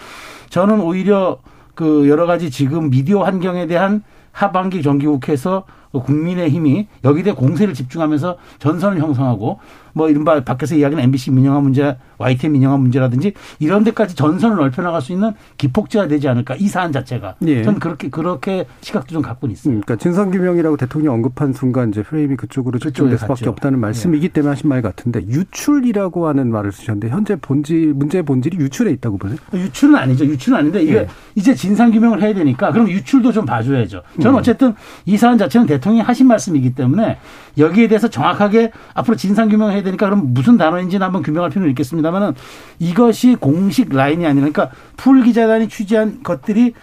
[0.50, 1.38] 저는 오히려
[1.74, 9.01] 그 여러 가지 지금 미디어 환경에 대한 하반기 정기국회에서 국민의힘이 여기에 대해 공세를 집중하면서 전선을
[9.01, 9.59] 형성하고
[9.94, 15.12] 뭐 이른바 밖에서 이야기하는 MBC 민영화 문제, YTN 민영화 문제라든지 이런 데까지 전선을 넓혀나갈 수
[15.12, 17.64] 있는 기폭제가 되지 않을까 이 사안 자체가 예.
[17.64, 19.72] 저는 그렇게 그렇게 시각도 좀 갖고는 있어요.
[19.72, 23.51] 그러니까 진상규명이라고 대통령 언급한 순간 이제 프레임이 그쪽으로 집중될 수밖에 갔죠.
[23.51, 28.92] 없다는 말씀이기 때문에 하신 말 같은데 유출이라고 하는 말을 쓰셨는데 현재 본질 문제의 본질이 유출에
[28.92, 29.38] 있다고 보세요?
[29.53, 30.24] 유출은 아니죠.
[30.27, 31.09] 유출은 아닌데 이게 예.
[31.35, 34.03] 이제 진상 규명을 해야 되니까 그럼 유출도 좀 봐줘야죠.
[34.20, 34.38] 저는 음.
[34.38, 34.74] 어쨌든
[35.07, 37.19] 이 사안 자체는 대통령이 하신 말씀이기 때문에
[37.57, 42.35] 여기에 대해서 정확하게 앞으로 진상 규명을 해야 되니까 그럼 무슨 단어인지는 한번 규명할 필요는 있겠습니다만은
[42.79, 46.75] 이것이 공식 라인이 아니라 그러니까 풀 기자단이 취재한 것들이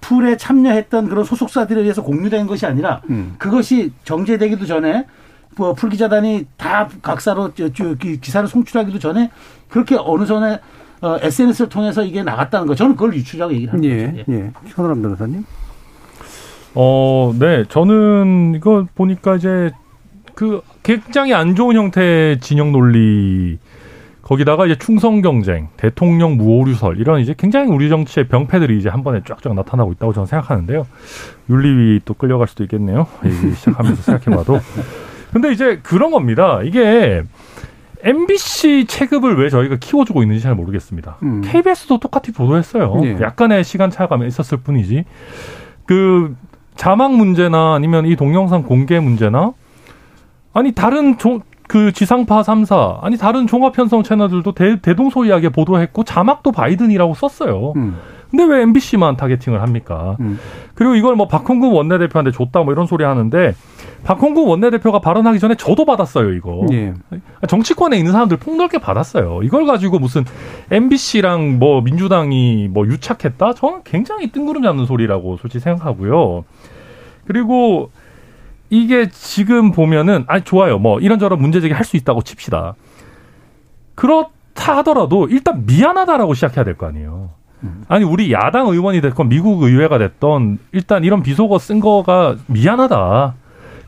[0.00, 3.34] 풀에 참여했던 그런 소속사들에 의해서 공유된 것이 아니라 음.
[3.38, 5.06] 그것이 정제되기도 전에
[5.56, 9.30] 뭐 풀기자단이 다 각사로 기- 기사를 송출하기도 전에
[9.68, 10.58] 그렇게 어느 전에
[11.02, 14.24] 어, SNS를 통해서 이게 나갔다는 거 저는 그걸 유출이라고 얘기를 하는 예, 거죠.
[14.28, 14.34] 예.
[14.34, 14.50] 예.
[14.66, 15.44] 현호람 변호사님.
[16.74, 17.64] 어, 네.
[17.68, 19.70] 저는 이거 보니까 이제
[20.34, 23.58] 그 굉장히 안 좋은 형태의 진영 논리
[24.22, 29.22] 거기다가 이제 충성 경쟁, 대통령 무오류설 이런 이제 굉장히 우리 정치의 병폐들이 이제 한 번에
[29.26, 30.86] 쫙쫙 나타나고 있다고 저는 생각하는데요.
[31.50, 33.08] 윤리위 또 끌려갈 수도 있겠네요.
[33.24, 34.60] 얘기 시작하면서 생각해봐도.
[35.32, 36.60] 근데 이제 그런 겁니다.
[36.62, 37.24] 이게
[38.02, 41.18] MBC 체급을 왜 저희가 키워주고 있는지 잘 모르겠습니다.
[41.24, 41.42] 음.
[41.44, 43.00] KBS도 똑같이 보도했어요.
[43.04, 43.16] 예.
[43.20, 45.04] 약간의 시간 차가 있었을 뿐이지.
[45.86, 46.36] 그
[46.80, 49.52] 자막 문제나 아니면 이 동영상 공개 문제나
[50.54, 56.52] 아니 다른 조, 그 지상파 3사 아니 다른 종합 편성 채널들도 대, 대동소이하게 보도했고 자막도
[56.52, 57.74] 바이든이라고 썼어요.
[57.76, 57.98] 음.
[58.30, 60.16] 근데 왜 MBC만 타겟팅을 합니까?
[60.20, 60.38] 음.
[60.74, 63.54] 그리고 이걸 뭐 박홍근 원내대표한테 줬다 뭐 이런 소리 하는데
[64.04, 66.64] 박홍근 원내대표가 발언하기 전에 저도 받았어요 이거.
[66.72, 66.94] 예.
[67.48, 69.40] 정치권에 있는 사람들 폭넓게 받았어요.
[69.42, 70.24] 이걸 가지고 무슨
[70.70, 73.54] MBC랑 뭐 민주당이 뭐 유착했다?
[73.54, 76.44] 저는 굉장히 뜬구름 잡는 소리라고 솔직히 생각하고요.
[77.26, 77.90] 그리고
[78.70, 80.78] 이게 지금 보면은 아 좋아요.
[80.78, 82.74] 뭐 이런저런 문제 제기 할 수 있다고 칩시다.
[83.94, 87.30] 그렇다 하더라도 일단 미안하다라고 시작해야 될 거 아니에요.
[87.88, 93.34] 아니 우리 야당 의원이 됐건 미국 의회가 됐던 일단 이런 비속어 쓴 거가 미안하다.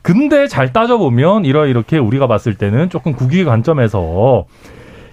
[0.03, 4.47] 근데 잘 따져보면 이러 이렇게 우리가 봤을 때는 조금 국익의 관점에서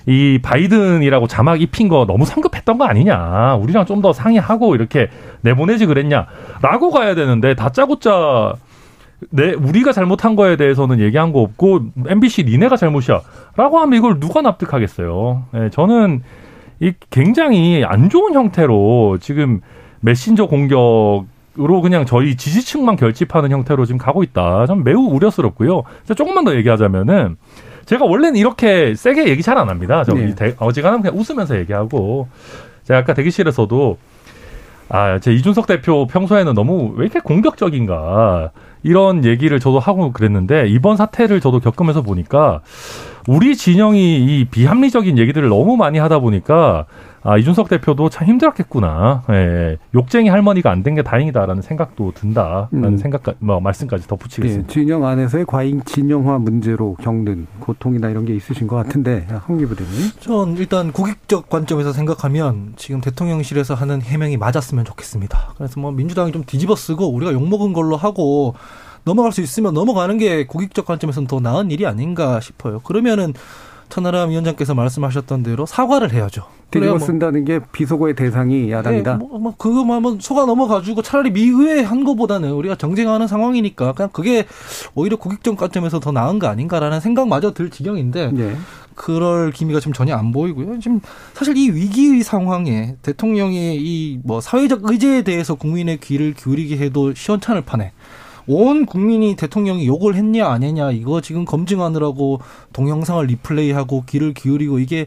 [0.08, 3.56] 이 바이든이라고 자막 입힌 거 너무 성급했던 거 아니냐.
[3.56, 5.10] 우리랑 좀 더 상의하고 이렇게
[5.42, 8.54] 내보내지 그랬냐라고 가야 되는데 다짜고짜
[9.30, 15.44] 내 우리가 잘못한 거에 대해서는 얘기한 거 없고 MBC 니네가 잘못이야라고 하면 이걸 누가 납득하겠어요.
[15.56, 16.24] 예, 저는
[16.80, 19.62] 이 굉장히 안 좋은 형태로 지금
[20.02, 21.26] 메신저 공격
[21.60, 24.66] 으로 그냥 저희 지지층만 결집하는 형태로 지금 가고 있다.
[24.68, 25.84] 좀 매우 우려스럽고요.
[26.16, 27.36] 조금만 더 얘기하자면은
[27.86, 30.04] 제가 원래는 이렇게 세게 얘기 잘 안 합니다.
[30.06, 30.34] 저 네.
[30.36, 32.30] 대- 어지간하면 그냥 웃으면서 얘기하고
[32.86, 33.98] 제가 아까 대기실에서도
[34.90, 38.52] 아, 제 이준석 대표 평소에는 너무 왜 이렇게 공격적인가
[38.84, 42.62] 이런 얘기를 저도 하고 그랬는데 이번 사태를 저도 겪으면서 보니까
[43.30, 46.88] 우리 진영이 이 비합리적인 얘기들을 너무 많이 하다 보니까
[47.22, 49.24] 아, 이준석 대표도 참 힘들었겠구나.
[49.30, 52.98] 예, 욕쟁이 할머니가 안 된 게 다행이다라는 생각도 든다라는 음.
[52.98, 54.74] 생각, 뭐, 말씀까지 예, 덧붙이겠습니다.
[54.74, 59.92] 진영 안에서의 과잉 진영화 문제로 겪는 고통이나 이런 게 있으신 것 같은데 황기 부대님.
[60.22, 65.54] 전 일단 국익적 관점에서 생각하면 지금 대통령실에서 하는 해명이 맞았으면 좋겠습니다.
[65.56, 68.56] 그래서 뭐 민주당이 좀 뒤집어 쓰고 우리가 욕먹은 걸로 하고
[69.10, 72.80] 넘어갈 수 있으면 넘어가는 게 국익적 관점에서는 더 나은 일이 아닌가 싶어요.
[72.82, 73.34] 그러면은
[73.90, 76.44] 천하람 위원장께서 말씀하셨던 대로 사과를 해야죠.
[76.70, 79.18] 뒤집어 뭐- 쓴다는 게 비속어의 대상이 야당이다.
[79.18, 84.10] 네, 뭐, 뭐 그거만 한번 속아 넘어가지고 차라리 미의회 한 거보다는 우리가 정쟁하는 상황이니까 그냥
[84.14, 84.46] 그게
[84.94, 88.56] 오히려 국익적 관점에서 더 나은 거 아닌가라는 생각마저 들 지경인데 예.
[88.94, 90.78] 그럴 기미가 지금 전혀 안 보이고요.
[90.80, 91.00] 지금
[91.34, 97.62] 사실 이 위기의 상황에 대통령이 이 뭐 사회적 의제에 대해서 국민의 귀를 기울이게 해도 시원찮을
[97.62, 97.94] 판에
[98.52, 102.42] 온 국민이 대통령이 욕을 했냐 안 했냐 이거 지금 검증하느라고
[102.74, 105.06] 동영상을 리플레이하고 귀를 기울이고 이게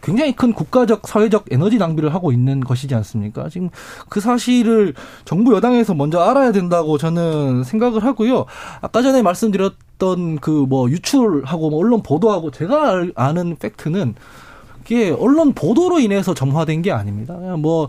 [0.00, 3.48] 굉장히 큰 국가적 사회적 에너지 낭비를 하고 있는 것이지 않습니까?
[3.48, 3.70] 지금
[4.10, 4.92] 그 사실을
[5.24, 8.44] 정부 여당에서 먼저 알아야 된다고 저는 생각을 하고요.
[8.82, 14.14] 아까 전에 말씀드렸던 그 뭐 유출하고 뭐 언론 보도하고 제가 알- 아는 팩트는
[14.84, 17.34] 이게 언론 보도로 인해서 점화된 게 아닙니다.
[17.38, 17.88] 그냥 뭐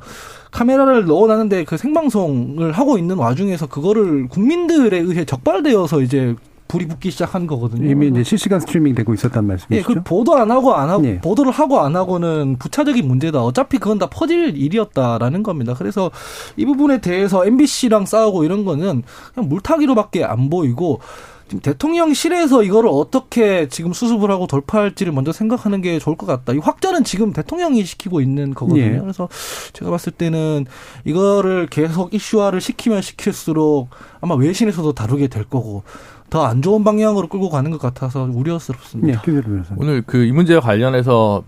[0.55, 6.33] 카메라를 넣어놨는데 그 생방송을 하고 있는 와중에서 그거를 국민들에 의해 적발되어서 이제
[6.69, 7.89] 불이 붙기 시작한 거거든요.
[7.89, 9.93] 이미 이제 실시간 스트리밍 되고 있었단 예, 말씀이시죠?
[9.93, 11.19] 그 보도 안 하고 안 하고 예.
[11.19, 13.43] 보도를 하고 안 하고는 부차적인 문제다.
[13.43, 15.75] 어차피 그건 다 퍼질 일이었다라는 겁니다.
[15.77, 16.09] 그래서
[16.55, 21.01] 이 부분에 대해서 MBC랑 싸우고 이런 거는 그냥 물타기로밖에 안 보이고
[21.47, 26.53] 지금 대통령실에서 이거를 어떻게 지금 수습을 하고 돌파할지를 먼저 생각하는 게 좋을 것 같다.
[26.53, 28.81] 이 확전은 지금 대통령이 시키고 있는 거거든요.
[28.81, 28.99] 예.
[28.99, 29.29] 그래서
[29.73, 30.65] 제가 봤을 때는
[31.03, 33.89] 이거를 계속 이슈화를 시키면 시킬수록
[34.21, 35.83] 아마 외신에서도 다루게 될 거고
[36.31, 39.21] 더 안 좋은 방향으로 끌고 가는 것 같아서 우려스럽습니다.
[39.27, 39.31] 예.
[39.77, 41.43] 오늘 그 이 문제와 관련해서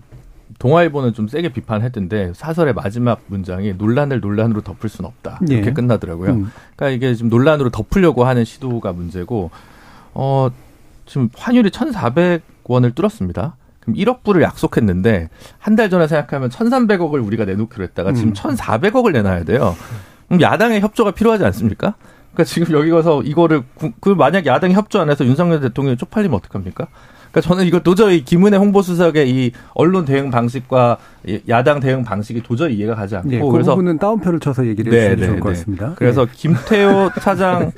[0.60, 5.72] 동아일보는 좀 세게 비판했던데 사설의 마지막 문장이 논란을 논란으로 덮을 수는 없다 이렇게 예.
[5.72, 6.30] 끝나더라고요.
[6.30, 6.50] 음.
[6.76, 9.50] 그러니까 이게 지금 논란으로 덮으려고 하는 시도가 문제고
[10.14, 10.48] 어
[11.06, 13.56] 지금 환율이 1,400원을 뚫었습니다.
[13.80, 18.34] 그럼 1억 불을 약속했는데 한 달 전에 생각하면 1,300억을 우리가 내놓기로 했다가 지금 음.
[18.34, 19.74] 1,400억을 내놔야 돼요.
[20.26, 21.94] 그럼 야당의 협조가 필요하지 않습니까?
[22.32, 26.36] 그러니까 지금 여기 가서 이거를 구- 그 만약 야당이 협조 안 해서 윤석열 대통령이 쪽팔리면
[26.36, 26.88] 어떡합니까?
[27.30, 32.76] 그러니까 저는 이거 도저히 김은혜 홍보수석의 이 언론 대응 방식과 이 야당 대응 방식이 도저히
[32.76, 35.48] 이해가 가지 않고 예, 그 그래서 부분은 따옴표를 쳐서 얘기를 네, 해주시면 네, 좋을 것
[35.50, 35.54] 네.
[35.54, 35.94] 같습니다.
[35.96, 36.26] 그래서 예.
[36.32, 37.72] 김태호 차장,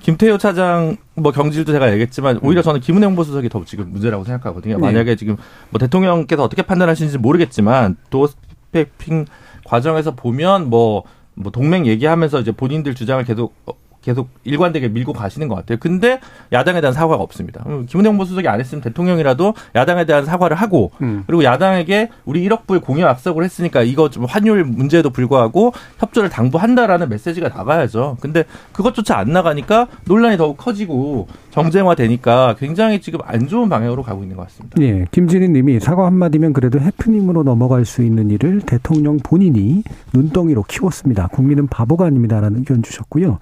[0.00, 4.76] 김태호 차장 뭐 경질도 제가 얘기했지만 오히려 저는 김은혜 홍보수석이 더 지금 문제라고 생각하거든요.
[4.76, 4.80] 네.
[4.80, 5.36] 만약에 지금
[5.70, 9.26] 뭐 대통령께서 어떻게 판단하시는지 모르겠지만 도스패핑
[9.64, 13.72] 과정에서 보면 뭐, 뭐 동맹 얘기하면서 이제 본인들 주장을 계속 어,
[14.08, 15.76] 계속 일관되게 밀고 가시는 것 같아요.
[15.78, 16.18] 근데
[16.50, 17.62] 야당에 대한 사과가 없습니다.
[17.66, 21.24] 음, 김은혜 홍보수석이 안 했으면 대통령이라도 야당에 대한 사과를 하고 음.
[21.26, 27.10] 그리고 야당에게 우리 1억 불 공여 약속을 했으니까 이거 좀 환율 문제에도 불구하고 협조를 당부한다라는
[27.10, 28.16] 메시지가 나가야죠.
[28.20, 34.36] 근데 그것조차 안 나가니까 논란이 더욱 커지고 정쟁화되니까 굉장히 지금 안 좋은 방향으로 가고 있는
[34.36, 34.80] 것 같습니다.
[34.80, 39.82] 예, 김진희 님이 사과 한마디면 그래도 해프닝으로 넘어갈 수 있는 일을 대통령 본인이
[40.14, 41.26] 눈덩이로 키웠습니다.
[41.26, 43.38] 국민은 바보가 아닙니다라는 의견 주셨고요.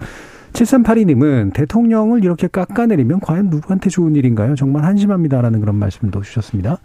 [0.56, 4.54] 7382님은 대통령을 이렇게 깎아내리면 과연 누구한테 좋은 일인가요?
[4.54, 6.78] 정말 한심합니다라는 그런 말씀도 주셨습니다.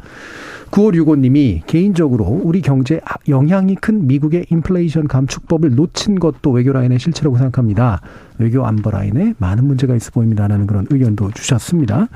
[0.71, 8.01] 9565님이 개인적으로 우리 경제에 영향이 큰 미국의 인플레이션 감축법을 놓친 것도 외교 라인의 실체라고 생각합니다.
[8.39, 12.07] 외교 안보 라인에 많은 문제가 있어 보입니다라는 그런 의견도 주셨습니다.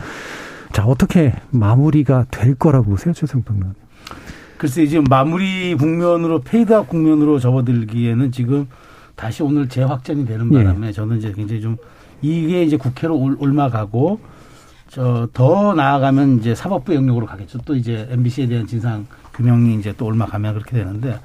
[0.73, 3.75] 자, 어떻게 마무리가 될 거라고 보세요, 최승평 의원?
[4.57, 8.67] 글쎄 지금 마무리 국면으로 페이드아웃 국면으로 접어들기에는 지금
[9.15, 10.63] 다시 오늘 재확전이 되는 예.
[10.63, 11.78] 바람에 저는 이제 굉장히 좀
[12.21, 14.19] 이게 이제 국회로 올- 올라가고
[14.89, 17.60] 저 더 나아가면 이제 사법부 영역으로 가겠죠.
[17.65, 21.19] 또 이제 MBC에 대한 진상 규명이 이제 또 올라가면 그렇게 되는데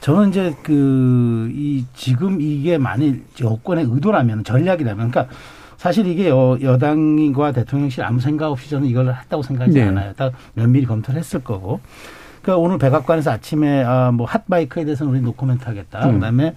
[0.00, 5.34] 저는 이제 그 이 지금 이게 만일 여권의 의도라면 전략이라면 그러니까
[5.76, 9.84] 사실 이게 여, 여당과 대통령실 아무 생각 없이 저는 이걸 했다고 생각하지 네.
[9.88, 10.12] 않아요.
[10.14, 11.80] 딱 면밀히 검토를 했을 거고.
[12.42, 16.08] 그러니까 오늘 백악관에서 아침에 아, 뭐 핫바이크에 대해서는 우리 노코멘트 하겠다.
[16.08, 16.14] 음.
[16.14, 16.54] 그다음에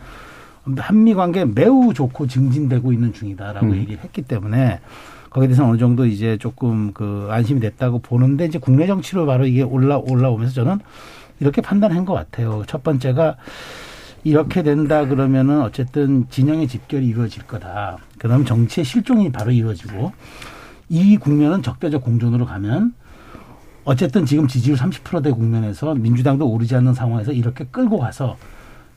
[0.77, 3.75] 한미 관계 매우 좋고 증진되고 있는 중이다라고 음.
[3.75, 4.79] 얘기를 했기 때문에
[5.29, 9.62] 거기에 대해서 어느 정도 이제 조금 그 안심이 됐다고 보는데 이제 국내 정치로 바로 이게
[9.62, 10.79] 올라 올라오면서 저는
[11.39, 12.63] 이렇게 판단한 것 같아요.
[12.67, 13.38] 첫 번째가
[14.23, 17.97] 이렇게 된다 그러면은 어쨌든 진영의 집결이 이루어질 거다.
[18.17, 20.12] 그다음 정치의 실종이 바로 이루어지고
[20.89, 22.93] 이 국면은 적대적 공존으로 가면
[23.86, 28.38] 어쨌든 지금 지지율 30%대 국면에서 민주당도 오르지 않는 상황에서 이렇게 끌고 가서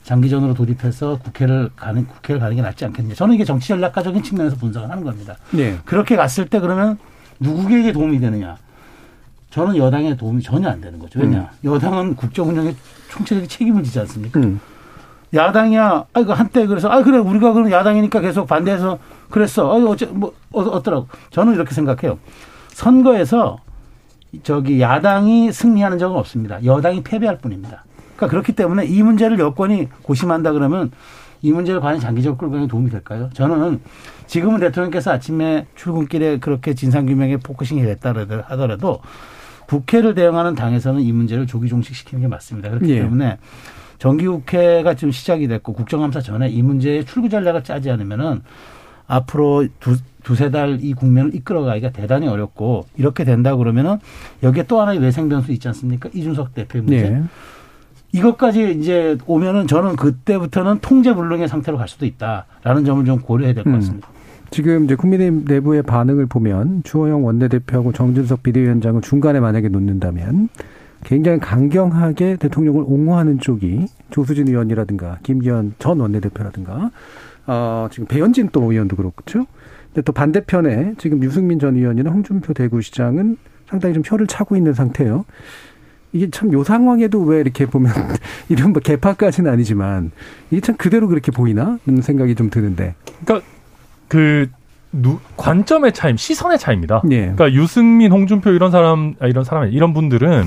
[0.03, 3.15] 장기전으로 돌입해서 국회를 가는 국회를 가는 게 낫지 않겠냐.
[3.15, 5.37] 저는 이게 정치 전략가적인 측면에서 분석을 하는 겁니다.
[5.51, 5.77] 네.
[5.85, 6.97] 그렇게 갔을 때 그러면
[7.39, 8.57] 누구에게 도움이 되느냐?
[9.49, 11.19] 저는 여당에 도움이 전혀 안 되는 거죠.
[11.19, 11.51] 왜냐?
[11.63, 12.75] 여당은 국정 운영에
[13.09, 14.39] 총체적인 책임을 지지 않습니까?
[14.39, 14.59] 음.
[15.33, 16.05] 야당이야.
[16.13, 19.71] 아, 그 한때 그래서 아 그래 우리가 그럼 야당이니까 계속 반대해서 그랬어.
[19.71, 21.07] 아, 어째 뭐 어, 어더라고.
[21.31, 22.19] 저는 이렇게 생각해요.
[22.69, 23.57] 선거에서
[24.43, 26.63] 저기 야당이 승리하는 적은 없습니다.
[26.65, 27.83] 여당이 패배할 뿐입니다.
[28.15, 30.91] 그러니까 그렇기 때문에 이 문제를 여권이 고심한다 그러면
[31.41, 33.29] 이 문제를 과연 장기적으로 끌고 가는 데 도움이 될까요?
[33.33, 33.81] 저는
[34.27, 38.13] 지금은 대통령께서 아침에 출근길에 그렇게 진상규명에 focusing이 됐다
[38.47, 39.01] 하더라도
[39.67, 42.69] 국회를 대응하는 당에서는 이 문제를 조기 종식시키는 게 맞습니다.
[42.69, 42.99] 그렇기 예.
[43.01, 43.37] 때문에
[43.99, 48.41] 정기국회가 지금 시작이 됐고 국정감사 전에 이 문제의 출구 전략을 짜지 않으면은
[49.07, 53.97] 앞으로 두, 두세 달 이 국면을 이끌어가기가 대단히 어렵고 이렇게 된다 그러면은
[54.43, 56.09] 여기에 또 하나의 외생 변수 있지 않습니까?
[56.13, 57.09] 이준석 대표의 문제.
[57.09, 57.23] 네.
[58.13, 63.79] 이것까지 이제 오면은 저는 그때부터는 통제불능의 상태로 갈 수도 있다라는 점을 좀 고려해야 될것 음.
[63.79, 64.07] 같습니다.
[64.51, 70.49] 지금 이제 국민의힘 내부의 반응을 보면 주호영 원내대표하고 정준석 비대위원장을 중간에 만약에 놓는다면
[71.03, 76.91] 굉장히 강경하게 대통령을 옹호하는 쪽이 조수진 의원이라든가 김기현 전 원내대표라든가
[77.47, 79.47] 어, 지금 배현진 또 의원도 그렇죠.
[79.87, 85.25] 근데 또 반대편에 지금 유승민 전 의원이나 홍준표 대구시장은 상당히 좀 혀를 차고 있는 상태예요.
[86.13, 87.91] 이게 참 요 상황에도 왜 이렇게 보면
[88.49, 90.11] 이런 뭐 개파까지는 아니지만
[90.51, 91.79] 이게 참 그대로 그렇게 보이나?
[91.85, 92.95] 하는 생각이 좀 드는데.
[93.25, 93.45] 그러니까
[94.07, 94.47] 그
[94.91, 97.01] 누, 관점의 차이, 시선의 차이입니다.
[97.09, 97.21] 예.
[97.21, 100.43] 그러니까 유승민, 홍준표 이런 사람, 아, 이런 사람, 이런 분들은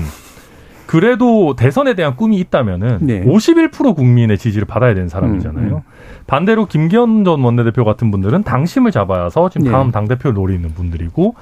[0.85, 3.25] 그래도 대선에 대한 꿈이 있다면은 네.
[3.25, 5.67] 51% 국민의 지지를 받아야 되는 사람이잖아요.
[5.67, 5.81] 음, 음.
[6.27, 9.71] 반대로 김기현 전 원내대표 같은 분들은 당심을 잡아서 지금 네.
[9.71, 11.35] 다음 당 대표를 노리는 분들이고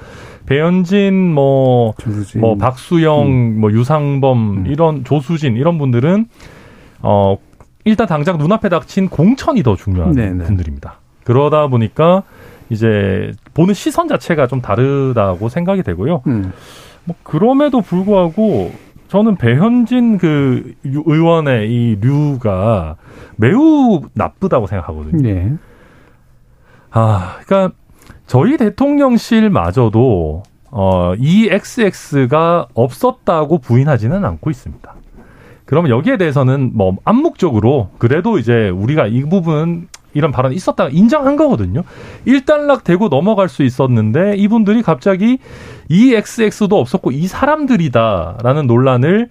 [0.46, 2.40] 배현진 뭐 조수진.
[2.40, 4.66] 뭐 박수영, 뭐 유상범 음.
[4.66, 6.26] 이런 조수진 이런 분들은
[7.02, 7.36] 어
[7.84, 10.44] 일단 당장 눈앞에 닥친 공천이 더 중요한 네네.
[10.44, 11.00] 분들입니다.
[11.24, 12.22] 그러다 보니까
[12.70, 16.22] 이제 보는 시선 자체가 좀 다르다고 생각이 되고요.
[16.26, 16.52] 음.
[17.04, 18.72] 뭐 그럼에도 불구하고
[19.08, 22.96] 저는 배현진 그 유- 의원의 이 류가
[23.36, 25.22] 매우 나쁘다고 생각하거든요.
[25.22, 25.52] 네.
[26.90, 27.74] 아, 그러니까
[28.26, 34.94] 저희 대통령실마저도 어, 이 XX가 없었다고 부인하지는 않고 있습니다.
[35.64, 41.82] 그러면 여기에 대해서는 뭐 암묵적으로 그래도 이제 우리가 이 부분 이런 발언이 있었다 인정한 거거든요.
[42.24, 45.38] 일단락 되고 넘어갈 수 있었는데 이분들이 갑자기
[45.88, 49.28] 이 XX도 없었고 이 사람들이다라는 논란을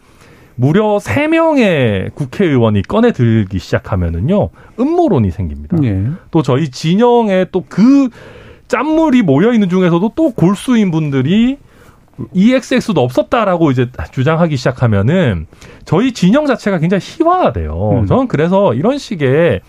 [0.55, 4.49] 무려 세명의 국회의원이 꺼내 들기 시작하면은요.
[4.79, 5.77] 음모론이 생깁니다.
[5.77, 6.08] 네.
[6.31, 8.10] 또 저희 진영에 또그
[8.67, 11.58] 짠물이 모여 있는 중에서도 또 골수인 분들이
[12.34, 15.47] EXX도 없었다라고 이제 주장하기 시작하면은
[15.84, 17.99] 저희 진영 자체가 굉장히 희화화돼요.
[18.01, 18.06] 음.
[18.06, 19.62] 저는 그래서 이런 식의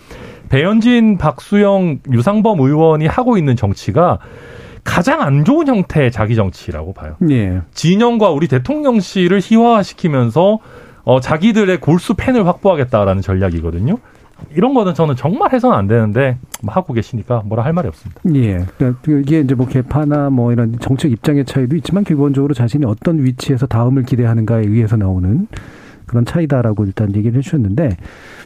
[0.49, 4.19] 배현진, 박수영, 유상범 의원이 하고 있는 정치가
[4.83, 7.17] 가장 안 좋은 형태의 자기 정치라고 봐요.
[7.19, 7.59] 네.
[7.73, 10.59] 진영과 우리 대통령실을 희화화시키면서
[11.03, 13.97] 어, 자기들의 골수 팬을 확보하겠다라는 전략이거든요.
[14.55, 18.21] 이런 거는 저는 정말 해서는 안 되는데 뭐 하고 계시니까 뭐라 할 말이 없습니다.
[18.33, 18.65] 예.
[18.77, 23.67] 그러니까 이게 이제 뭐 개파나 뭐 이런 정책 입장의 차이도 있지만 기본적으로 자신이 어떤 위치에서
[23.67, 25.47] 다음을 기대하는가에 의해서 나오는
[26.07, 27.97] 그런 차이다라고 일단 얘기를 해주셨는데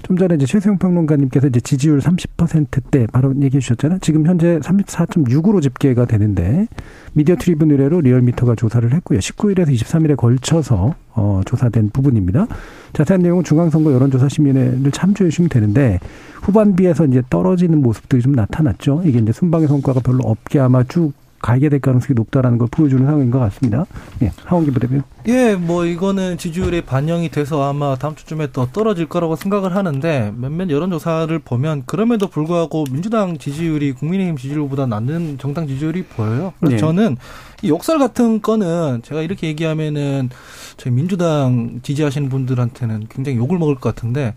[0.03, 3.99] 좀 전에 이제 최수영 평론가님께서 이제 지지율 30%대 바로 얘기해 주셨잖아요.
[3.99, 6.67] 지금 현재 34.6으로 집계가 되는데
[7.13, 9.19] 미디어 트리뷴 의뢰로 리얼미터가 조사를 했고요.
[9.19, 12.47] 19일에서 23일에 걸쳐서 어, 조사된 부분입니다.
[12.93, 15.99] 자세한 내용은 중앙선거 여론조사 시민회를 참조해 주시면 되는데
[16.41, 19.03] 후반비에서 이제 떨어지는 모습들이 좀 나타났죠.
[19.05, 23.31] 이게 이제 순방의 성과가 별로 없게 아마 쭉 가게 될 가능성이 높다라는 걸 보여주는 상황인
[23.31, 23.85] 것 같습니다.
[24.21, 25.03] 예, 하원기 부대변.
[25.27, 30.69] 예, 뭐 이거는 지지율에 반영이 돼서 아마 다음 주쯤에 또 떨어질 거라고 생각을 하는데 몇몇
[30.69, 36.53] 여론조사를 보면 그럼에도 불구하고 민주당 지지율이 국민의힘 지지율보다 낮은 정당 지지율이 보여요.
[36.59, 36.77] 그래서 네.
[36.77, 37.17] 저는
[37.63, 40.29] 이 욕설 같은 거는 제가 이렇게 얘기하면은
[40.77, 44.33] 저희 민주당 지지하시는 분들한테는 굉장히 욕을 먹을 것 같은데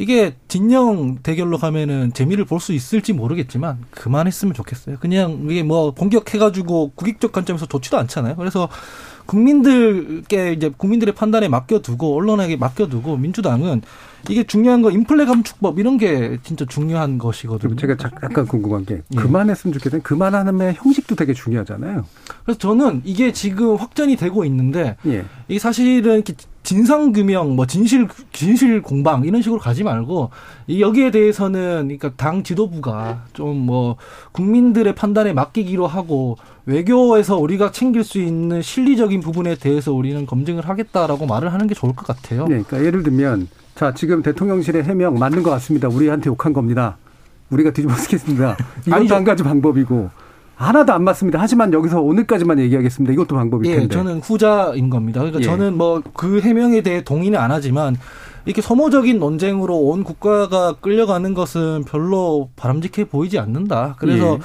[0.00, 4.96] 이게 진영 대결로 가면은 재미를 볼 수 있을지 모르겠지만 그만했으면 좋겠어요.
[5.00, 8.36] 그냥 이게 뭐 공격해가지고 국익적 관점에서 좋지도 않잖아요.
[8.36, 8.68] 그래서
[9.24, 13.82] 국민들께 이제 국민들의 판단에 맡겨두고 언론에게 맡겨두고 민주당은
[14.28, 17.76] 이게 중요한 거 인플레 감축법 이런 게 진짜 중요한 것이거든요.
[17.76, 19.16] 제가 잠깐 궁금한 게 예.
[19.16, 22.04] 그만했으면 좋겠는 그만하는 형식도 되게 중요하잖아요.
[22.44, 25.24] 그래서 저는 이게 지금 확전이 되고 있는데 예.
[25.48, 26.34] 이게 사실은 이렇게
[26.70, 30.30] 진상 규명, 뭐 진실 진실 공방 이런 식으로 가지 말고
[30.68, 33.96] 이 여기에 대해서는 그러니까 당 지도부가 좀 뭐
[34.30, 41.26] 국민들의 판단에 맡기기로 하고 외교에서 우리가 챙길 수 있는 실리적인 부분에 대해서 우리는 검증을 하겠다라고
[41.26, 42.42] 말을 하는 게 좋을 것 같아요.
[42.46, 45.88] 네, 그러니까 예를 들면 자 지금 대통령실의 해명 맞는 것 같습니다.
[45.88, 46.98] 우리한테 욕한 겁니다.
[47.50, 48.56] 우리가 뒤집어 쓰겠습니다.
[48.82, 49.14] 이것도 아니죠.
[49.16, 50.08] 한 가지 방법이고
[50.66, 51.38] 하나도 안 맞습니다.
[51.40, 53.12] 하지만 여기서 오늘까지만 얘기하겠습니다.
[53.12, 53.94] 이것도 방법일 예, 텐데.
[53.94, 55.20] 저는 후자인 겁니다.
[55.20, 55.44] 그러니까 예.
[55.44, 57.96] 저는 뭐 그 해명에 대해 동의는 안 하지만
[58.44, 63.96] 이렇게 소모적인 논쟁으로 온 국가가 끌려가는 것은 별로 바람직해 보이지 않는다.
[63.98, 64.38] 그래서 예.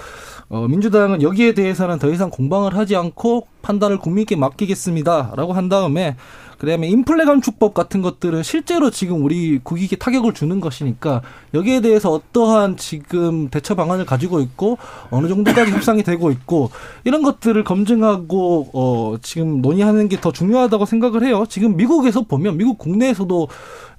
[0.50, 6.16] 어, 민주당은 여기에 대해서는 더 이상 공방을 하지 않고 판단을 국민께 맡기겠습니다라고 한 다음에
[6.58, 11.22] 그다음에 인플레 감축법 같은 것들은 실제로 지금 우리 국익에 타격을 주는 것이니까
[11.54, 14.78] 여기에 대해서 어떠한 지금 대처 방안을 가지고 있고
[15.12, 16.72] 어느 정도까지 협상이 되고 있고
[17.06, 21.46] 이런 것들을 검증하고 어 지금 논의하는 게 더 중요하다고 생각을 해요.
[21.48, 23.48] 지금 미국에서 보면 미국 국내에서도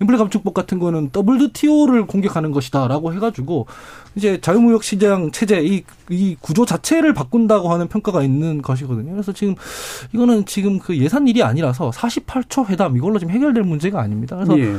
[0.01, 3.67] 인플레 감축법 같은 거는 WTO를 공격하는 것이다라고 해가지고
[4.17, 9.13] 이제 자유무역 시장 체제 이, 이 구조 자체를 바꾼다고 하는 평가가 있는 것이거든요.
[9.13, 9.55] 그래서 지금
[10.13, 14.37] 이거는 지금 그 예산 일이 아니라서 48초 회담 이걸로 지금 해결될 문제가 아닙니다.
[14.37, 14.77] 그래서 예.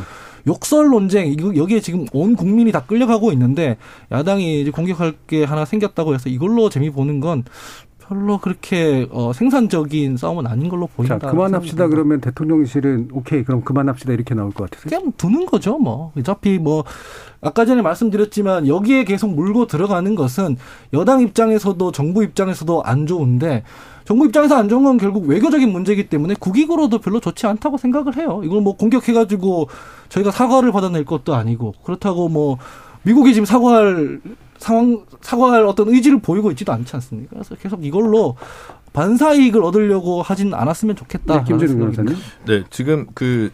[0.48, 3.78] 욕설 논쟁 이거 여기에 지금 온 국민이 다 끌려가고 있는데
[4.12, 7.44] 야당이 이제 공격할 게 하나 생겼다고 해서 이걸로 재미 보는 건
[8.08, 11.20] 별로 그렇게 어, 생산적인 싸움은 아닌 걸로 보인다.
[11.20, 11.88] 자 그만합시다.
[11.88, 15.00] 그러면 대통령실은 오케이 그럼 그만합시다 이렇게 나올 것 같으세요?
[15.00, 16.14] 그냥 두는 거죠, 뭐.
[16.18, 16.86] 어차피 뭐,
[17.42, 20.58] 아까 전에 말씀드렸지만, 여기에 계속 물고 들어가는 것은
[20.94, 23.64] 여당 입장에서도 정부 입장에서도 안 좋은데,
[24.06, 28.42] 정부 입장에서 안 좋은 건 결국 외교적인 문제이기 때문에 국익으로도 별로 좋지 않다고 생각을 해요.
[28.46, 29.68] 이걸 뭐 공격해가지고
[30.08, 32.58] 저희가 사과를 받아낼 것도 아니고, 그렇다고 뭐,
[33.04, 34.22] 미국이 지금 사과할
[34.58, 37.32] 상황, 사과할 어떤 의지를 보이고 있지도 않지 않습니까?
[37.32, 38.36] 그래서 계속 이걸로
[38.94, 41.40] 반사 이익을 얻으려고 하진 않았으면 좋겠다.
[41.40, 42.16] 네, 김준우 변호사님.
[42.46, 43.52] 네, 지금 그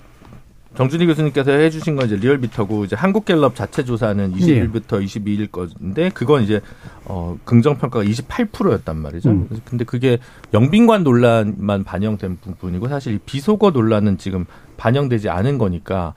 [0.76, 6.62] 정준희 교수님께서 해주신 건 이제 리얼미터고 이제 한국갤럽 자체 조사는 20일부터 22일 건데 그건 이제
[7.06, 9.30] 어 긍정 평가가 28%였단 말이죠.
[9.30, 9.46] 음.
[9.48, 10.18] 그래서 근데 그게
[10.54, 14.46] 영빈관 논란만 반영된 부분이고 사실 이 비속어 논란은 지금
[14.78, 16.16] 반영되지 않은 거니까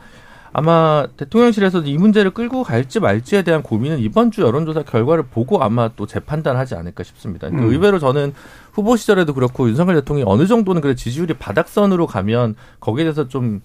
[0.53, 5.91] 아마 대통령실에서도 이 문제를 끌고 갈지 말지에 대한 고민은 이번 주 여론조사 결과를 보고 아마
[5.97, 7.49] 또 재판단하지 않을까 싶습니다.
[7.49, 7.59] 음.
[7.71, 8.33] 의외로 저는
[8.73, 13.61] 후보 시절에도 그렇고 윤석열 대통령이 어느 정도는 그래 지지율이 바닥선으로 가면 거기에 대해서 좀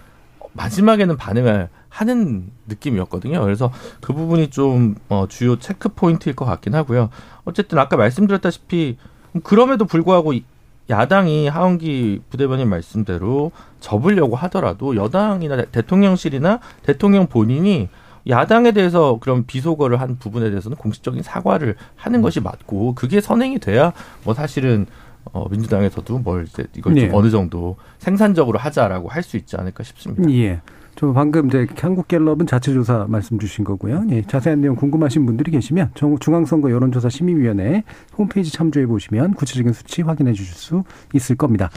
[0.54, 3.42] 마지막에는 반응을 하는 느낌이었거든요.
[3.42, 3.72] 그래서
[4.02, 7.10] 그 부분이 좀 어, 주요 체크 포인트일 것 같긴 하고요.
[7.46, 8.98] 어쨌든 아까 말씀드렸다시피
[9.44, 10.44] 그럼에도 불구하고 이-
[10.90, 17.90] 야당이 하원기 부대변인 말씀대로 접으려고 하더라도 여당이나 대통령실이나 대통령 본인이
[18.28, 23.94] 야당에 대해서 그런 비속어를 한 부분에 대해서는 공식적인 사과를 하는 것이 맞고 그게 선행이 돼야
[24.24, 24.86] 뭐 사실은
[25.34, 27.12] 어, 민주당에서도 뭘 이제 이걸 좀 네.
[27.14, 30.30] 어느 정도 생산적으로 하자라고 할 수 있지 않을까 싶습니다.
[30.32, 30.62] 예.
[30.96, 34.04] 저 방금 이제 한국갤럽은 자체조사 말씀 주신 거고요.
[34.12, 37.84] 예, 자세한 내용 궁금하신 분들이 계시면 정- 중앙선거 여론조사 심의위원회
[38.18, 40.84] 홈페이지 참조해 보시면 구체적인 수치 확인해 주실 수
[41.14, 41.70] 있을 겁니다.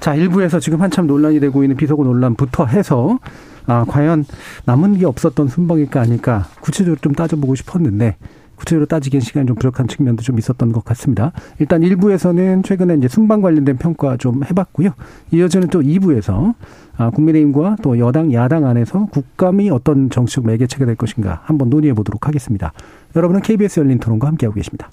[0.00, 3.18] 자, 일부에서 지금 한참 논란이 되고 있는 비속어 논란부터 해서
[3.66, 4.24] 아, 과연
[4.66, 8.16] 남은 게 없었던 순방일까 아닐까 구체적으로 좀 따져보고 싶었는데
[8.56, 11.32] 구체적으로 따지기엔 시간이 좀 부족한 측면도 좀 있었던 것 같습니다.
[11.58, 14.90] 일단 1부에서는 최근에 이제 순방 관련된 평가 좀 해봤고요.
[15.32, 16.54] 이어지는 또 2부에서
[16.96, 22.28] 아, 국민의힘과 또 여당, 야당 안에서 국감이 어떤 정치적 매개체가 될 것인가 한번 논의해 보도록
[22.28, 22.72] 하겠습니다.
[23.16, 24.90] 여러분은 KBS 열린 토론과 함께하고 계십니다.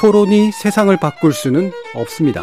[0.00, 2.42] 토론이 세상을 바꿀 수는 없습니다.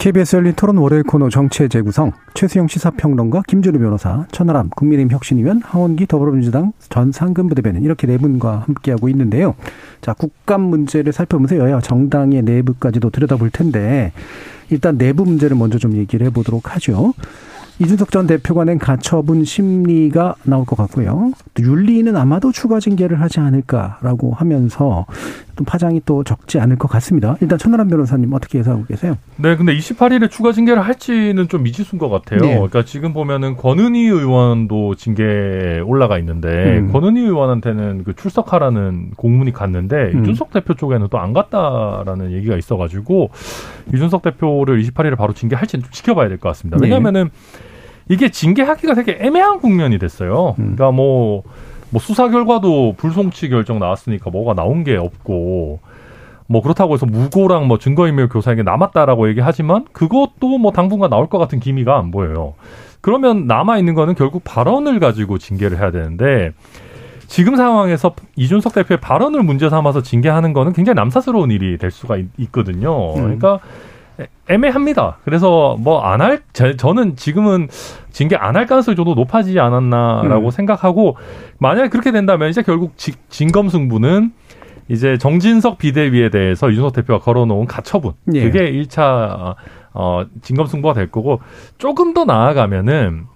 [0.00, 6.06] KBS 열린 토론 월요일 코너 정치의 재구성 최수영 시사평론가 김준우 변호사 천하람 국민의힘 혁신위원 하원기
[6.06, 9.54] 더불어민주당 전 상근부 대변인 이렇게 네 분과 함께하고 있는데요.
[10.00, 14.12] 자 국감 문제를 살펴보면서 여야 정당의 내부까지도 들여다볼 텐데
[14.70, 17.12] 일단 내부 문제를 먼저 좀 얘기를 해보도록 하죠.
[17.80, 21.32] 이준석 전 대표가 낸 가처분 심리가 나올 것 같고요.
[21.54, 25.06] 또 윤리위는 아마도 추가 징계를 하지 않을까라고 하면서
[25.56, 27.36] 또 파장이 또 적지 않을 것 같습니다.
[27.40, 29.16] 일단 천하람 변호사님 어떻게 예상하고 계세요?
[29.36, 32.40] 네, 근데 28일에 추가 징계를 할지는 좀 미지수인 것 같아요.
[32.40, 32.54] 네.
[32.54, 36.92] 그러니까 지금 보면은 권은희 의원도 징계에 올라가 있는데 음.
[36.92, 40.22] 권은희 의원한테는 그 출석하라는 공문이 갔는데 음.
[40.22, 43.28] 이준석 대표 쪽에는 또 안 갔다라는 얘기가 있어가지고
[43.94, 46.78] 이준석 대표를 28일에 바로 징계할지는 좀 지켜봐야 될 것 같습니다.
[46.78, 46.84] 네.
[46.86, 47.28] 왜냐하면은
[48.10, 50.56] 이게 징계하기가 되게 애매한 국면이 됐어요.
[50.58, 50.74] 음.
[50.76, 51.44] 그러니까 뭐,
[51.90, 55.78] 뭐 수사 결과도 불송치 결정 나왔으니까 뭐가 나온 게 없고
[56.48, 61.60] 뭐 그렇다고 해서 무고랑 뭐 증거인멸 교사에게 남았다라고 얘기하지만 그것도 뭐 당분간 나올 것 같은
[61.60, 62.54] 기미가 안 보여요.
[63.00, 66.50] 그러면 남아 있는 거는 결국 발언을 가지고 징계를 해야 되는데
[67.28, 72.50] 지금 상황에서 이준석 대표의 발언을 문제 삼아서 징계하는 거는 굉장히 남사스러운 일이 될 수가 있,
[72.50, 73.89] 거든요 그러니까 애-
[74.48, 75.18] 애매합니다.
[75.24, 76.40] 그래서 뭐 안 할,
[76.76, 77.68] 저는 지금은
[78.10, 80.50] 징계 안 할 가능성이 좀 더 높아지지 않았나라고 음.
[80.50, 81.16] 생각하고
[81.58, 84.32] 만약에 그렇게 된다면 이제 결국 지- 진검 승부는
[84.88, 88.42] 이제 정진석 비대위에 대해서 이준석 대표가 걸어놓은 가처분 예.
[88.42, 89.54] 그게 1차
[89.94, 91.40] 어, 진검 승부가 될 거고
[91.78, 93.26] 조금 더 나아가면은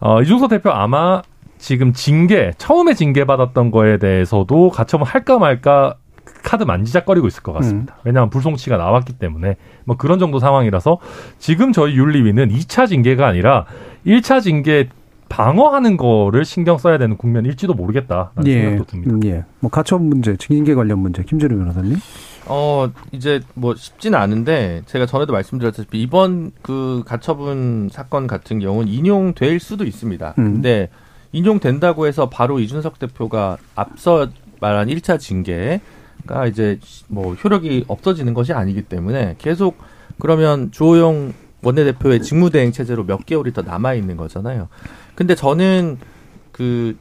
[0.00, 1.22] 어, 이준석 대표 아마
[1.58, 5.94] 지금 징계 처음에 징계 받았던 거에 대해서도 가처분 할까 말까
[6.42, 7.96] 카드 만지작거리고 있을 것 같습니다.
[8.04, 10.98] 왜냐하면 불송치가 나왔기 때문에 뭐 그런 정도 상황이라서
[11.38, 13.66] 지금 저희 윤리위는 2차 징계가 아니라
[14.06, 14.88] 1차 징계
[15.28, 19.14] 방어하는 거를 신경 써야 되는 국면일지도 모르겠다라는 생각도 듭니다.
[19.14, 19.44] 음, 예.
[19.60, 21.96] 뭐 가처분 문제, 징계 관련 문제, 김재룡 변호사님.
[22.46, 29.58] 어, 이제 뭐 쉽지는 않은데 제가 전에도 말씀드렸다시피 이번 그 가처분 사건 같은 경우는 인용될
[29.58, 30.34] 수도 있습니다.
[30.38, 30.52] 음.
[30.54, 30.88] 근데
[31.32, 34.28] 인용된다고 해서 바로 이준석 대표가 앞서
[34.60, 35.80] 말한 1차 징계
[36.26, 39.78] 가 이제 뭐 효력이 없어지는 것이 아니기 때문에 계속
[40.18, 44.68] 그러면 주호영 원내대표의 직무대행 체제로 몇 개월이 더 남아 있는 거잖아요.
[45.14, 45.98] 근데 저는
[46.52, 46.96] 그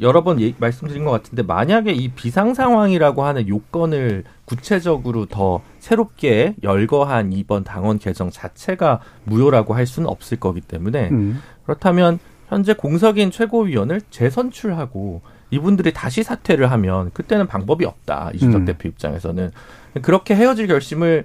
[0.00, 6.54] 여러 번 얘기- 말씀드린 것 같은데 만약에 이 비상 상황이라고 하는 요건을 구체적으로 더 새롭게
[6.62, 11.40] 열거한 이번 당원 개정 자체가 무효라고 할 수는 없을 거기 때문에 음.
[11.64, 12.18] 그렇다면
[12.48, 18.64] 현재 공석인 최고위원을 재선출하고 이분들이 다시 사퇴를 하면 그때는 방법이 없다 이준석 음.
[18.66, 19.50] 대표 입장에서는
[20.02, 21.24] 그렇게 헤어질 결심을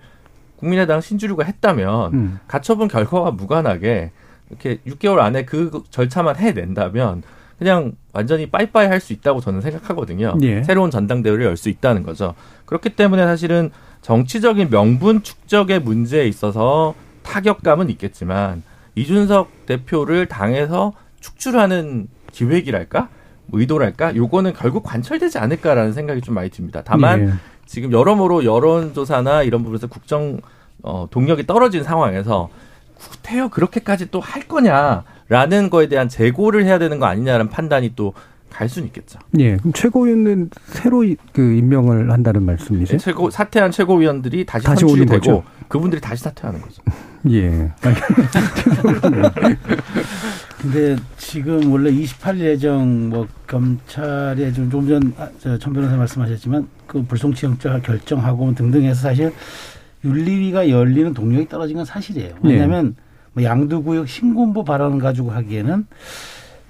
[0.58, 2.40] 국민의당 신주류가 했다면 음.
[2.48, 4.12] 가처분 결과와 무관하게
[4.50, 7.24] 이렇게 6개월 안에 그 절차만 해낸다면
[7.60, 10.36] 그냥 완전히 빠이빠이 할 수 있다고 저는 생각하거든요.
[10.42, 10.64] 예.
[10.64, 12.34] 새로운 전당대회를 열 수 있다는 거죠.
[12.66, 13.72] 그렇기 때문에 사실은
[14.02, 18.62] 정치적인 명분 축적의 문제에 있어서 타격감은 있겠지만
[18.96, 23.10] 이준석 대표를 당에서 축출하는 기획이랄까?
[23.48, 24.16] 뭐 의도랄까?
[24.16, 26.82] 요거는 결국 관철되지 않을까라는 생각이 좀 많이 듭니다.
[26.84, 27.34] 다만 예.
[27.66, 30.40] 지금 여러모로 여론조사나 이런 부분에서 국정
[30.84, 32.50] 어, 동력이 떨어진 상황에서
[32.96, 38.14] 구태여 그렇게까지 또 할 거냐라는 거에 대한 재고를 해야 되는 거 아니냐라는 판단이 또
[38.56, 39.20] 갈 수는 있겠죠.
[39.38, 39.58] 예.
[39.58, 42.98] 그럼 최고위원은 새로 이- 그 임명을 한다는 말씀이세요?
[43.00, 45.44] 최고 사퇴한 최고위원들이 다시, 다시 선출이 오는 되고 거죠?
[45.68, 46.82] 그분들이 다시 사퇴하는 거죠.
[47.32, 47.74] 예.
[50.62, 58.84] 근데 지금 원래 28일 예정 뭐 검찰에 좀좀전천 변호사 말씀하셨지만 그 불송치 영장 결정하고 등등
[58.84, 59.34] 해서 사실
[60.06, 62.36] 윤리위가 열리는 동력이 떨어진 건 사실이에요.
[62.42, 62.96] 왜냐하면
[63.34, 65.88] 뭐 양두구역 신군부 발언을 가지고 하기에는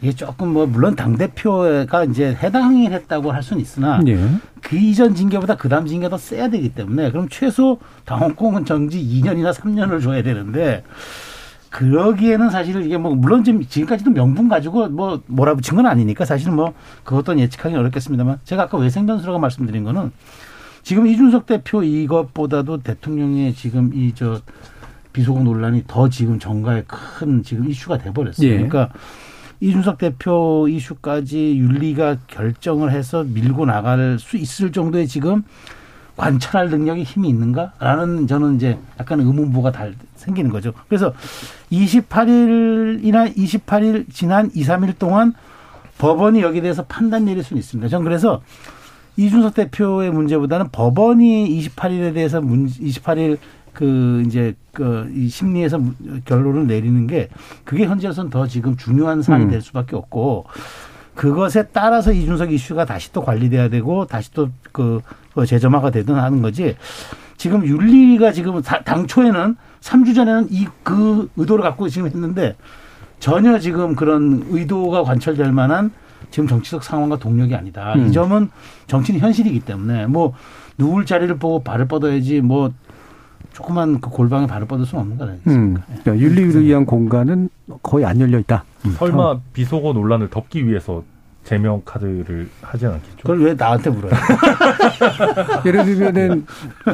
[0.01, 4.17] 이게 조금 뭐 물론 당 대표가 이제 해당을 했다고 할 수는 있으나 예.
[4.61, 9.53] 그 이전 징계보다 그 다음 징계가 더 세야 되기 때문에 그럼 최소 당원공은 정지 2년이나
[9.53, 10.83] 3년을 줘야 되는데
[11.69, 16.73] 그러기에는 사실 이게 뭐 물론 지금 지금까지도 명분 가지고 뭐 몰아붙인 건 아니니까 사실은 뭐
[17.03, 20.11] 그것도 예측하기 어렵겠습니다만 제가 아까 외생변수라고 말씀드린 거는
[20.83, 24.39] 지금 이준석 대표 이것보다도 대통령의 지금 이 저
[25.11, 28.47] 비속어 논란이 더 지금 정가에 큰 지금 이슈가 돼버렸어요.
[28.47, 28.53] 예.
[28.55, 28.89] 그러니까
[29.59, 35.43] 이준석 대표 이슈까지 윤리가 결정을 해서 밀고 나갈 수 있을 정도의 지금
[36.17, 40.73] 관찰할 능력이 힘이 있는가라는 저는 이제 약간 의문부가 달 생기는 거죠.
[40.87, 41.13] 그래서
[41.71, 45.33] 28일이나 28일 지난 2, 3일 동안
[45.97, 47.89] 법원이 여기에 대해서 판단 내릴 수는 있습니다.
[47.89, 48.41] 전 그래서
[49.17, 53.37] 이준석 대표의 문제보다는 법원이 28일에 대해서 문 28일
[53.75, 55.95] 그 이제 그이 심리에서 문-
[56.25, 57.29] 결론을 내리는 게
[57.63, 59.49] 그게 현재로서는 더 지금 중요한 사안이 음.
[59.51, 60.45] 될 수밖에 없고
[61.13, 65.01] 그것에 따라서 이준석 이슈가 다시 또 관리돼야 되고 다시 또그
[65.45, 66.75] 재점화가 되든 하는 거지.
[67.37, 72.55] 지금 윤리가 지금 다- 당초에는 3주 전에는 이 그 의도를 갖고 지금 했는데
[73.19, 75.91] 전혀 지금 그런 의도가 관철될 만한
[76.31, 77.93] 지금 정치적 상황과 동력이 아니다.
[77.95, 78.07] 음.
[78.07, 78.49] 이 점은
[78.87, 80.33] 정치는 현실이기 때문에 뭐
[80.77, 82.71] 누울 자리를 보고 발을 뻗어야지 뭐
[83.55, 85.29] 조그만 그 골방에 발을 뻗을 수는 없는 거 음.
[85.29, 85.83] 아니겠습니까?
[85.89, 85.99] 예.
[86.03, 87.49] 그러니까 윤리를 위한 공간은
[87.81, 88.65] 거의 안 열려 있다.
[88.85, 88.91] 음.
[88.97, 91.03] 설마 비속어 논란을 덮기 위해서
[91.45, 93.17] 제명 카드를 하진 않겠죠.
[93.21, 94.11] 그걸 왜 나한테 물어요?
[95.65, 96.45] 예를 들면은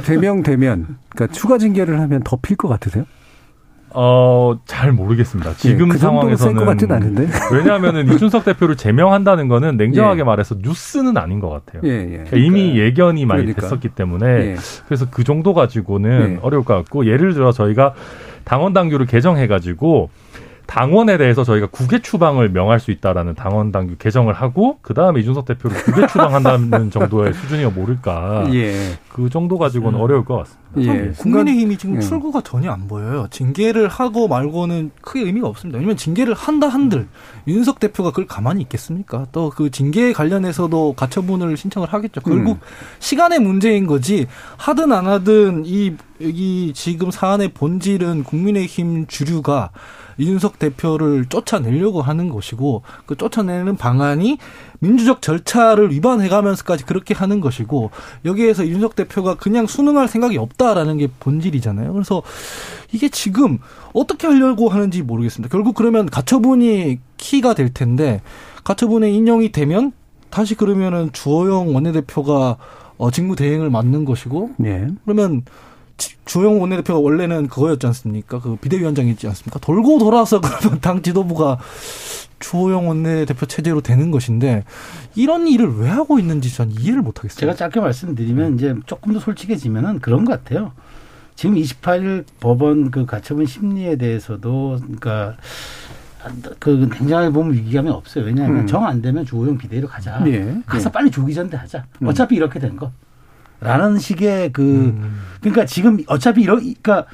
[0.05, 3.05] 대명되면 그러니까 추가 징계를 하면 덮일 것 같으세요?
[3.93, 5.53] 어, 잘 모르겠습니다.
[5.55, 7.27] 지금 예, 그 상황에서는 같진 않은데.
[7.51, 10.23] 왜냐하면은 이준석 대표를 제명한다는 거는 냉정하게 예.
[10.23, 11.81] 말해서 뉴스는 아닌 것 같아요.
[11.85, 12.07] 예, 예.
[12.23, 13.61] 그러니까 이미 예견이 많이 그러니까.
[13.61, 14.55] 됐었기 때문에 예.
[14.85, 16.39] 그래서 그 정도 가지고는 예.
[16.41, 17.93] 어려울 것 같고 예를 들어 저희가
[18.43, 20.09] 당원 당규를 개정해 가지고
[20.71, 25.45] 당원에 대해서 저희가 국외 추방을 명할 수 있다라는 당원 당규 개정을 하고 그 다음에 이준석
[25.45, 28.97] 대표를 국외 추방한다는 정도의 수준이면 모를까 예.
[29.09, 30.01] 그 정도 가지고는 음.
[30.01, 30.61] 어려울 것 같습니다.
[30.77, 31.11] 예.
[31.11, 31.99] 국민의힘이 지금 예.
[31.99, 33.27] 출구가 전혀 안 보여요.
[33.31, 35.77] 징계를 하고 말고는 크게 의미가 없습니다.
[35.77, 37.07] 왜냐하면 징계를 한다 한들
[37.47, 39.25] 윤석 대표가 그걸 가만히 있겠습니까?
[39.33, 42.21] 또 그 징계 관련해서도 가처분을 신청을 하겠죠.
[42.21, 42.61] 결국 음.
[42.99, 49.71] 시간의 문제인 거지 하든 안 하든 이 여기 지금 사안의 본질은 국민의힘 주류가
[50.21, 54.37] 이준석 대표를 쫓아내려고 하는 것이고 그 쫓아내는 방안이
[54.79, 57.89] 민주적 절차를 위반해가면서까지 그렇게 하는 것이고
[58.25, 61.91] 여기에서 이준석 대표가 그냥 순응할 생각이 없다라는 게 본질이잖아요.
[61.93, 62.21] 그래서
[62.91, 63.57] 이게 지금
[63.93, 65.51] 어떻게 하려고 하는지 모르겠습니다.
[65.51, 68.21] 결국 그러면 가처분이 키가 될 텐데
[68.63, 69.91] 가처분에 인용이 되면
[70.29, 72.57] 다시 그러면은 주호영 원내대표가
[72.97, 74.87] 어, 직무 대행을 맡는 것이고 예.
[75.03, 75.45] 그러면 지-
[76.25, 78.39] 주호영 원내대표가 원래는 그거였지 않습니까?
[78.39, 79.59] 그 비대위원장이지 않습니까?
[79.59, 81.59] 돌고 돌아서 그러면 당 지도부가
[82.39, 84.63] 주호영 원내대표 체제로 되는 것인데
[85.15, 87.39] 이런 일을 왜 하고 있는지 전 이해를 못 하겠어요.
[87.39, 90.71] 제가 짧게 말씀드리면 이제 조금 더 솔직해지면은 그런 것 같아요.
[91.35, 95.37] 지금 28일 법원 그 가처분 심리에 대해서도 그러니까
[96.59, 98.25] 그 냉정하게 보면 위기감이 없어요.
[98.25, 98.67] 왜냐하면 음.
[98.67, 100.21] 정안 되면 주호영 비대위로 가자.
[100.27, 100.61] 예.
[100.65, 100.91] 가서 예.
[100.91, 101.85] 빨리 조기 전대 하자.
[102.01, 102.07] 음.
[102.07, 102.91] 어차피 이렇게 된 거.
[103.61, 105.21] 라는 식의 그 음.
[105.39, 107.05] 그러니까 지금 어차피 이러 그러니까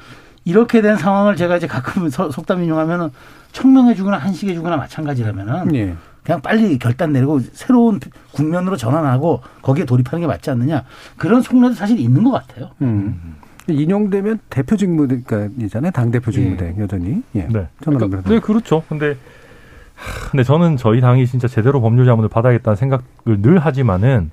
[0.44, 3.10] 이렇게 된 상황을 제가 이제 가끔 서- 속담 인용하면은
[3.52, 5.94] 청명해 주거나 한식해 주거나 마찬가지라면은 예.
[6.24, 8.00] 그냥 빨리 결단 내리고 새로운
[8.32, 10.84] 국면으로 전환하고 거기에 돌입하는 게 맞지 않느냐
[11.16, 12.70] 그런 속내도 사실 있는 것 같아요.
[12.82, 13.36] 음.
[13.68, 15.90] 인용되면 대표 직무대니까잖아요.
[15.92, 17.22] 당 대표 직무대 여전히.
[17.34, 17.46] 예.
[17.50, 17.68] 네.
[17.82, 18.22] 저는 그러니까.
[18.30, 18.82] 네, 그렇죠.
[18.88, 19.16] 근데
[19.94, 23.02] 하, 근데 저는 저희 당이 진짜 제대로 법률 자문을 받아야겠다는 생각을
[23.42, 24.30] 늘 하지만은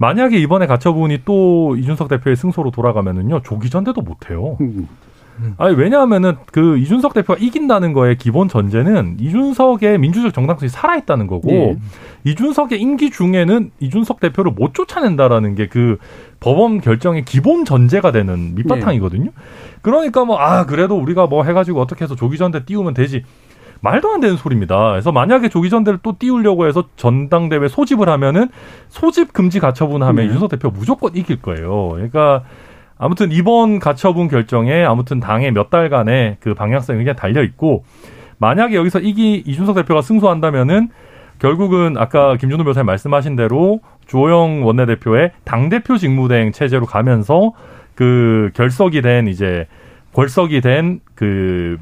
[0.00, 4.56] 만약에 이번에 가처분이 또 이준석 대표의 승소로 돌아가면은요 조기 전대도 못해요.
[4.62, 4.88] 음.
[5.56, 11.50] 아니 왜냐하면은 그 이준석 대표가 이긴다는 거의 기본 전제는 이준석의 민주적 정당성이 살아 있다는 거고
[11.50, 11.76] 예.
[12.24, 15.98] 이준석의 임기 중에는 이준석 대표를 못 쫓아낸다라는 게 그
[16.40, 19.30] 법원 결정의 기본 전제가 되는 밑바탕이거든요.
[19.82, 23.24] 그러니까 뭐 아 그래도 우리가 뭐 해가지고 어떻게 해서 조기 전대 띄우면 되지.
[23.80, 24.90] 말도 안 되는 소리입니다.
[24.90, 28.48] 그래서 만약에 조기 전대를 또 띄우려고 해서 전당대회 소집을 하면은
[28.88, 30.26] 소집 금지 가처분 하면 네.
[30.26, 31.90] 이준석 대표 무조건 이길 거예요.
[31.90, 32.42] 그러니까
[32.98, 37.84] 아무튼 이번 가처분 결정에 아무튼 당의 몇 달간의 그 방향성이 굉장히 달려 있고
[38.38, 40.88] 만약에 여기서 이기 이준석 대표가 승소한다면은
[41.38, 47.52] 결국은 아까 김준호 변호사님 말씀하신 대로 주호영 원내대표의 당대표 직무대행 체제로 가면서
[47.94, 49.66] 그 결석이 된 이제
[50.12, 51.76] 골석이 된 그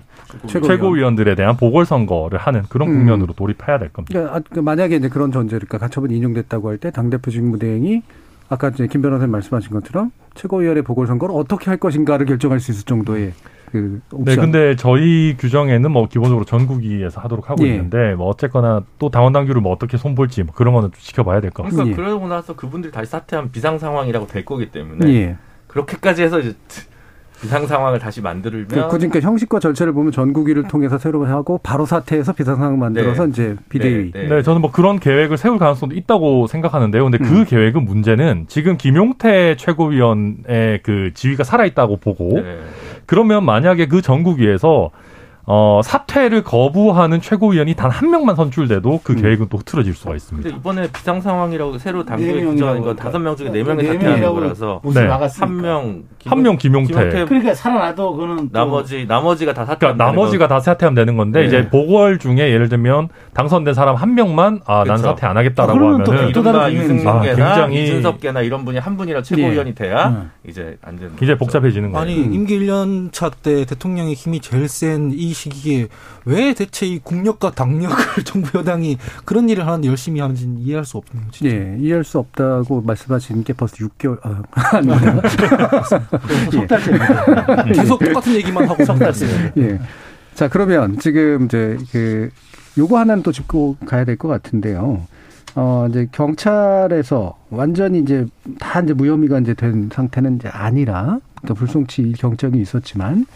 [0.47, 0.63] 최고위원.
[0.63, 2.95] 최고위원 들에 대한 보궐선거를 하는 그런 음.
[2.99, 4.21] 국면으로 돌입해야 될 겁니다.
[4.21, 8.03] 그러니까 만약에 이제 그런 전제를 그러니까 가처분 인용됐다고 할 때 당대표 직무대행이
[8.51, 13.33] 아까 이제 김 변호사님 말씀하신 것처럼 최고위원회 보궐선거를 어떻게 할 것인가를 결정할 수 있을 정도의
[13.73, 14.25] 그 옵션.
[14.25, 17.73] 네, 근데 저희 규정에는 뭐 기본적으로 전국위에서 하도록 하고 예.
[17.73, 21.51] 있는데 뭐 어쨌거나 또 당원 당규를 뭐 어떻게 손볼지 뭐 그런 거는 좀 지켜봐야 될
[21.51, 21.85] 것 같습니다.
[21.85, 22.07] 그러니까 예.
[22.07, 25.37] 그러고 나서 그분들이 다시 사퇴하면 비상 상황이라고 될 거기 때문에 예.
[25.67, 26.55] 그렇게까지 해서 이제
[27.41, 32.33] 비상 상황을 다시 만들면 그, 그러니까 형식과 절차를 보면 전국위를 통해서 새로 하고 바로 사퇴해서
[32.33, 33.31] 비상 상황 만들어서 네.
[33.31, 34.13] 이제 비대위.
[34.13, 37.03] 네, 네, 저는 뭐 그런 계획을 세울 가능성도 있다고 생각하는데요.
[37.05, 37.45] 근데 그 음.
[37.45, 42.59] 계획은 문제는 지금 김용태 최고위원의 그 지위가 살아 있다고 보고 네.
[43.07, 44.91] 그러면 만약에 그 전국위에서
[45.51, 49.23] 어, 사퇴를 거부하는 최고위원이 단 한 명만 선출돼도 그 음.
[49.23, 50.47] 계획은 또 흐트러질 수가 있습니다.
[50.51, 53.03] 근데 이번에 비상 상황이라고 새로 네 명이라고 규정한 건 그러니까.
[53.03, 55.07] 다섯 명 중에 네 명이 네 사퇴하는 명이라고 거라서 네.
[55.07, 55.47] 막았으니까.
[55.47, 57.25] 한 명, 한명 김용태.
[57.25, 59.79] 그러니까 살아나도 그거는 또 나머지 나머지가 다 사퇴.
[59.79, 61.47] 그러니까 나머지가 다 사퇴하면 되는 건데 네.
[61.47, 65.03] 이제 보궐 중에 예를 들면 당선된 사람 한 명만 아난 그렇죠.
[65.03, 67.09] 사퇴 안 하겠다라고 아, 그러면 또 하면은 또 다른 국민이죠.
[67.09, 70.31] 아, 굉장히- 이준석계나 이런 분이 한 분이라 최고위원이 돼야 음.
[70.47, 71.17] 이제 안 되는.
[71.17, 71.39] 굉장히.
[71.39, 72.03] 복잡해지는 거예요.
[72.05, 75.89] 아니 임기 1년 차 때 대통령의 힘이 제일 센이 시기에
[76.25, 81.27] 왜 대체 이 국력과 당력을 정부 여당이 그런 일을 하는데 열심히 하는지는 이해할 수 없네요.
[81.31, 81.55] 진짜.
[81.55, 84.43] 예, 이해할 수 없다고 말씀하신 게 벌써 6개월, 아,
[84.77, 85.29] 아닙니다.
[86.51, 87.65] 석 달째입니다.
[87.65, 89.27] 계속 똑같은 얘기만 하고 석 달째.
[89.57, 89.79] 예.
[90.35, 92.31] 자, 그러면 지금 이제 그
[92.77, 95.03] 요거 하나는 또 짚고 가야 될 것 같은데요.
[95.55, 98.27] 어, 이제 경찰에서 완전히 이제
[98.61, 103.27] 다 이제 무혐의가 이제 된 상태는 이제 아니라 그러니까 불송치 경장이 있었지만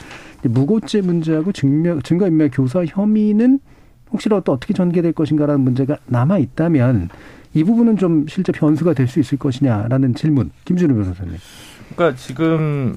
[0.42, 3.60] 무고죄 문제하고 증명 증거인멸 교사 혐의는
[4.12, 7.08] 혹시라도 어떻게 전개될 것인가라는 문제가 남아 있다면
[7.54, 11.36] 이 부분은 좀 실제 변수가 될 수 있을 것이냐라는 질문 김준우 변호사님.
[11.94, 12.96] 그러니까 지금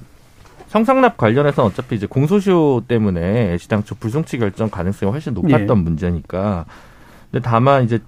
[0.67, 5.81] 성상납 관련해서는 어차피 이제 공소시효 때문에 시당초 불송치 결정 가능성이 훨씬 높았던 예.
[5.81, 6.65] 문제니까.
[7.31, 7.99] 근데 다만 이제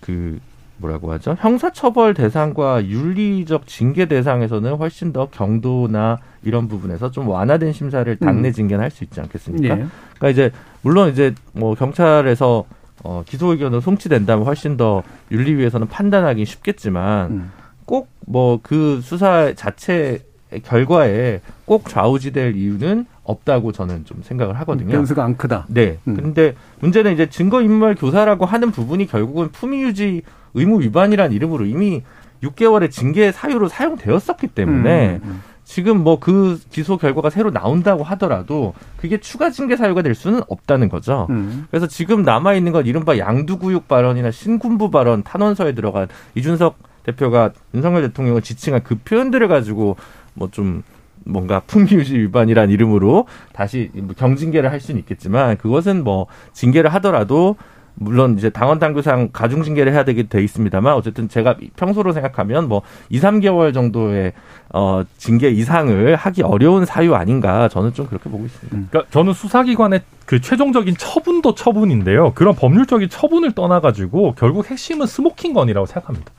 [0.00, 0.38] 그
[0.78, 1.36] 뭐라고 하죠?
[1.38, 8.52] 형사처벌 대상과 윤리적 징계 대상에서는 훨씬 더 경도나 이런 부분에서 좀 완화된 심사를 당내 음.
[8.52, 9.74] 징계는 할 수 있지 않겠습니까?
[9.74, 9.86] 예.
[10.18, 10.50] 그러니까 이제
[10.82, 12.64] 물론 이제 뭐 경찰에서
[13.04, 17.52] 어 기소 의견으로 송치된다면 훨씬 더 윤리위에서는 판단하기 쉽겠지만 음.
[17.86, 20.20] 꼭뭐 그 수사 자체
[20.64, 24.90] 결과에 꼭 좌우지될 이유는 없다고 저는 좀 생각을 하거든요.
[24.92, 25.66] 변수가 안 크다.
[25.68, 25.98] 네.
[26.08, 26.14] 음.
[26.16, 30.22] 근데 문제는 이제 증거 인멸 교사라고 하는 부분이 결국은 품위 유지
[30.54, 32.02] 의무 위반이란 이름으로 이미
[32.42, 35.42] 6개월의 징계 사유로 사용되었었기 때문에 음, 음.
[35.68, 40.88] 지금 뭐 그 기소 결과가 새로 나온다고 하더라도 그게 추가 징계 사유가 될 수는 없다는
[40.88, 41.26] 거죠.
[41.28, 41.66] 음.
[41.70, 48.02] 그래서 지금 남아 있는 건 이른바 양두구육 발언이나 신군부 발언 탄원서에 들어간 이준석 대표가 윤석열
[48.02, 49.96] 대통령을 지칭한 그 표현들을 가지고
[50.34, 50.82] 뭐좀
[51.24, 57.56] 뭔가 품위유지 위반이란 이름으로 다시 뭐 경징계를 할 수는 있겠지만 그것은 뭐 징계를 하더라도
[58.00, 62.82] 물론 이제 당원 당규상 가중 징계를 해야 되게 돼 있습니다만 어쨌든 제가 평소로 생각하면 뭐
[63.08, 64.32] 2, 3개월 정도의
[64.72, 68.88] 어 징계 이상을 하기 어려운 사유 아닌가 저는 좀 그렇게 보고 있습니다.
[68.90, 72.32] 그러니까 저는 수사기관의 그 최종적인 처분도 처분인데요.
[72.34, 76.32] 그런 법률적인 처분을 떠나 가지고 결국 핵심은 스모킹건이라고 생각합니다.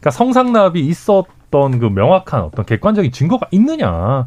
[0.00, 4.26] 그러니까 성상납이 있었 던그 명확한 어떤 객관적인 증거가 있느냐.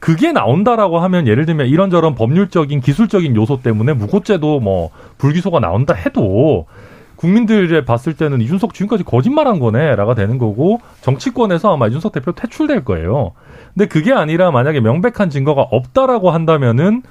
[0.00, 6.66] 그게 나온다라고 하면 예를 들면 이런저런 법률적인 기술적인 요소 때문에 무고죄도 뭐 불기소가 나온다 해도
[7.14, 13.32] 국민들에 봤을 때는 이준석 지금까지 거짓말한 거네라가 되는 거고 정치권에서 아마 이준석 대표 퇴출될 거예요.
[13.74, 17.02] 근데 그게 아니라 만약에 명백한 증거가 없다라고 한다면은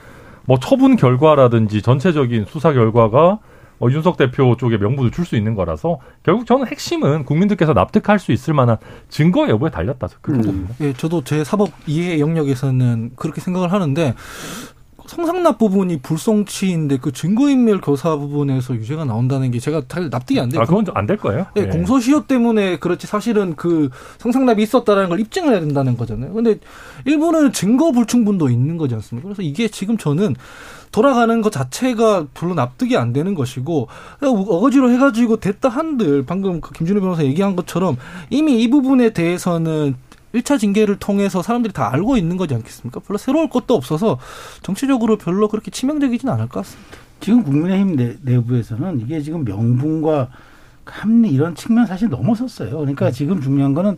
[0.46, 3.40] 뭐 처분 결과라든지 전체적인 수사 결과가
[3.82, 8.32] 어, 윤석 대표 쪽에 명분을 줄 수 있는 거라서 결국 저는 핵심은 국민들께서 납득할 수
[8.32, 8.78] 있을 만한
[9.10, 10.08] 증거 여부에 달렸다.
[10.22, 10.68] 그렇게 음.
[10.82, 14.14] 예, 저도 제 사법 이해 영역에서는 그렇게 생각을 하는데
[15.08, 20.62] 성상납 부분이 불송치인데 그 증거인멸 교사 부분에서 유죄가 나온다는 게 제가 잘 납득이 안 돼요.
[20.62, 21.48] 아, 그건 좀 안 될 거예요.
[21.58, 21.66] 예, 예.
[21.66, 26.32] 공소시효 때문에 그렇지 사실은 그 성상납이 있었다라는 걸 입증을 해야 된다는 거잖아요.
[26.34, 26.60] 근데
[27.06, 29.28] 일부는 증거 불충분도 있는 거지 않습니까?
[29.28, 30.36] 그래서 이게 지금 저는
[30.92, 33.88] 돌아가는 것 자체가 별로 납득이 안 되는 것이고
[34.22, 37.98] 어거지로 해가지고 됐다 한들 방금 그 김준호 변호사 얘기한 것처럼
[38.30, 39.96] 이미 이 부분에 대해서는
[40.34, 43.02] 1차 징계를 통해서 사람들이 다 알고 있는 거지 않겠습니까?
[43.02, 44.18] 별로 새로울 것도 없어서
[44.62, 46.98] 정치적으로 별로 그렇게 치명적이진 않을 것 같습니다.
[47.20, 50.30] 지금 국민의힘 내, 내부에서는 이게 지금 명분과
[50.86, 52.72] 합리 이런 측면 사실 넘어섰어요.
[52.72, 53.98] 그러니까 지금 중요한 거는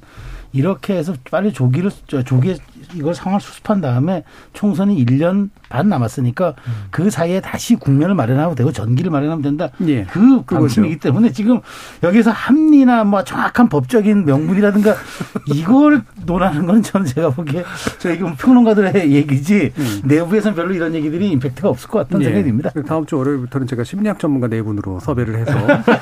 [0.51, 2.57] 이렇게 해서 빨리 조기를 저, 조기에
[2.93, 4.23] 이걸 상황을 수습한 다음에
[4.53, 6.53] 총선이 1년 반 남았으니까
[6.91, 9.69] 그 사이에 다시 국면을 마련하면 되고 전기를 마련하면 된다.
[9.87, 10.03] 예.
[10.03, 10.43] 그.
[10.43, 11.61] 방침이기 때문에 지금
[12.03, 14.93] 여기서 합리나 뭐 정확한 법적인 명분이라든가
[15.51, 17.63] 이걸 논하는 건 저는 제가 보기에
[17.97, 22.25] 저희 그 평론가들의 얘기지 내부에서는 별로 이런 얘기들이 임팩트가 없을 것 같다는 예.
[22.25, 22.71] 생각이 듭니다.
[22.85, 25.53] 다음 주 월요일부터는 제가 심리학 전문가 네 분으로 섭외를 해서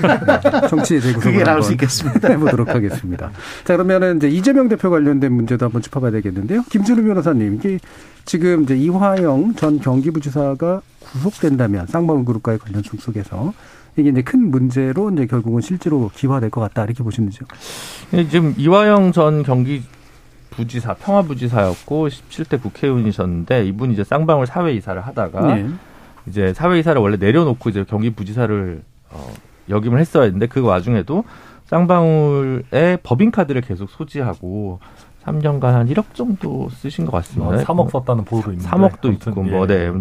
[0.68, 2.28] 정치 재구성을 그게 나올 수 있겠습니다.
[2.30, 3.32] 해보도록 하겠습니다.
[3.64, 6.64] 자 그러면은 이제 이재명 대표 관련된 문제도 한번 짚어봐야 되겠는데요.
[6.70, 7.80] 김준우 변호사님, 이게
[8.26, 13.54] 지금 이제 이화영 전 경기부지사가 구속된다면 쌍방울 그룹과의 관련 속속에서
[13.98, 17.48] 이게 이제 큰 문제로 이제 결국은 실제로 기화될 것 같다 이렇게 보시는지요?
[18.14, 19.84] 예, 지금 이화영 전 경기
[20.52, 25.68] 부지사 평화부지사였고 17대 국회의원이셨는데 이분이 이제 쌍방울 사회이사를 하다가 예.
[26.28, 29.34] 이제 사회이사를 원래 내려놓고 이제 경기부지사를 어,
[29.70, 31.24] 역임을 했어야 했는데 그 와중에도
[31.66, 34.80] 쌍방울의 법인카드를 계속 소지하고
[35.26, 37.52] 3년간 한 1억 정도 쓰신 것 같습니다.
[37.52, 38.70] 뭐 3억 썼다는 보도도 있는데.
[38.70, 39.52] 3억도 아무튼, 있고 예.
[39.52, 39.92] 뭐 네.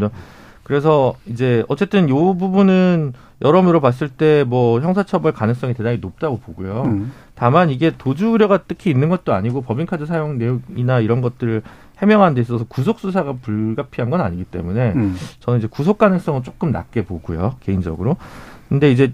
[0.62, 3.12] 그래서 이제 어쨌든 요 부분은
[3.42, 6.82] 여러모로 봤을 때 뭐 형사처벌 가능성이 대단히 높다고 보고요.
[6.86, 7.12] 음.
[7.34, 11.62] 다만 이게 도주 우려가 특히 있는 것도 아니고 법인카드 사용 내용이나 이런 것들을
[11.98, 15.16] 해명하는 데 있어서 구속 수사가 불가피한 건 아니기 때문에 음.
[15.40, 18.16] 저는 이제 구속 가능성은 조금 낮게 보고요 개인적으로.
[18.68, 19.12] 근데 이제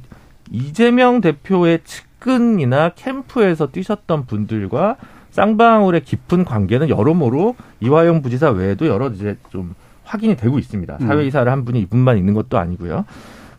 [0.50, 4.96] 이재명 대표의 측근이나 캠프에서 뛰셨던 분들과
[5.36, 10.96] 쌍방울의 깊은 관계는 여러모로 이화영 부지사 외에도 여러 이제 좀 확인이 되고 있습니다.
[10.98, 11.06] 음.
[11.06, 13.04] 사회이사를 한 분이 이분만 있는 것도 아니고요.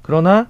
[0.01, 0.47] 그러나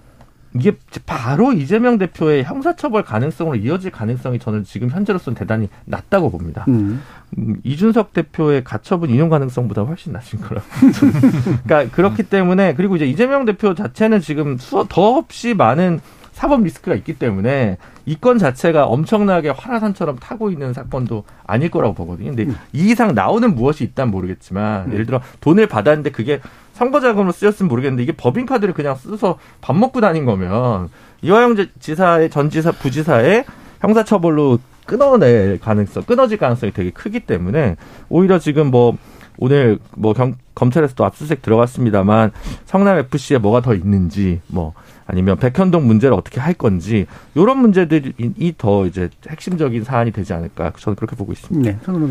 [0.56, 6.64] 이게 바로 이재명 대표의 형사처벌 가능성으로 이어질 가능성이 저는 지금 현재로서는 대단히 낮다고 봅니다.
[6.70, 7.02] 음.
[7.38, 10.62] 음, 이준석 대표의 가처분 인용 가능성보다 훨씬 낮은 거라.
[11.66, 16.00] 그러니까 그렇기 때문에 그리고 이제 이재명 대표 자체는 지금 수, 더 없이 많은
[16.38, 22.34] 사법 리스크가 있기 때문에 이 건 자체가 엄청나게 활화산처럼 타고 있는 사건도 아닐 거라고 보거든요.
[22.36, 26.40] 근데 이 이상 나오는 무엇이 있다면 모르겠지만 예를 들어 돈을 받았는데 그게
[26.74, 30.90] 선거 자금으로 쓰였으면 모르겠는데 이게 법인 카드를 그냥 써서 밥 먹고 다닌 거면
[31.22, 33.46] 이화영 지사의 전 지사 부지사의
[33.82, 37.76] 형사처벌로 끊어낼 가능성, 끊어질 가능성이 되게 크기 때문에
[38.10, 38.96] 오히려 지금 뭐
[39.40, 42.32] 오늘 뭐 경, 검찰에서도 압수수색 들어갔습니다만
[42.66, 44.74] 성남 FC에 뭐가 더 있는지 뭐
[45.08, 50.95] 아니면 백현동 문제를 어떻게 할 건지 이런 문제들이 더 이제 핵심적인 사안이 되지 않을까 저는
[50.95, 51.72] 그렇게 보고 있습니다.
[51.72, 52.08] 네, 손으로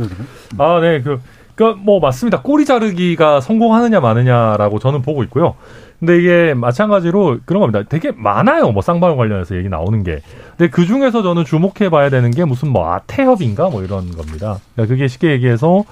[0.58, 1.20] 아, 네, 그.
[1.54, 2.42] 그니까 뭐 맞습니다.
[2.42, 5.54] 꼬리 자르기가 성공하느냐 마느냐라고 저는 보고 있고요.
[5.98, 7.82] 근데 이게 마찬가지로 그런 겁니다.
[7.88, 8.70] 되게 많아요.
[8.72, 10.20] 뭐 쌍방울 관련해서 얘기 나오는 게.
[10.56, 14.58] 근데 그 중에서 저는 주목해 봐야 되는 게 무슨 뭐 아태협인가 뭐 이런 겁니다.
[14.74, 15.84] 그러니까 그게 쉽게 얘기해서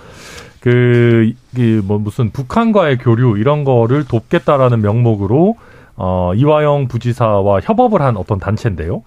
[0.61, 1.33] 그,
[1.85, 5.57] 뭐 무슨 북한과의 교류 이런 거를 돕겠다라는 명목으로
[5.97, 9.03] 어, 이화영 부지사와 협업을 한 어떤 단체인데요.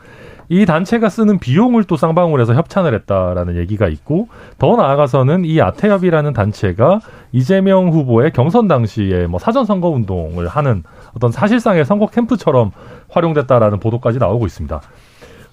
[0.49, 6.31] 이 단체가 쓰는 비용을 또 쌍방울 에서 협찬을 했다라는 얘기가 있고 더 나아가서는 이 아태협이라는
[6.31, 7.01] 단체가
[7.33, 10.83] 이재명 후보의 경선 당시에 뭐 사전 선거 운동을 하는
[11.13, 12.71] 어떤 사실상의 선거 캠프처럼
[13.09, 14.81] 활용됐다라는 보도까지 나오고 있습니다.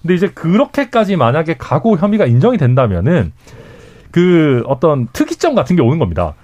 [0.01, 3.33] 근데 이제 그렇게까지 만약에 가고 혐의가 인정이 된다면은
[4.11, 6.35] 그 어떤 특이점 같은 게 오는 겁니다.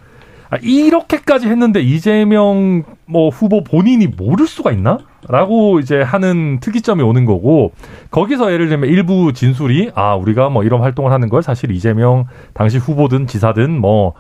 [0.52, 5.00] 아, 이렇게까지 했는데 이재명 뭐 후보 본인이 모를 수가 있나?
[5.30, 7.72] 라고 이제 하는 특이점이 오는 거고
[8.10, 12.78] 거기서 예를 들면 일부 진술이 아 우리가 뭐 이런 활동을 하는 걸 사실 이재명 당시
[12.80, 14.14] 후보든 지사든 뭐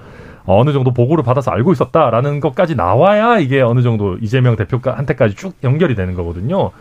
[0.45, 5.95] 어느 정도 보고를 받아서 알고 있었다라는 것까지 나와야 이게 어느 정도 이재명 대표한테까지 쭉 연결이
[5.95, 6.71] 되는 거거든요.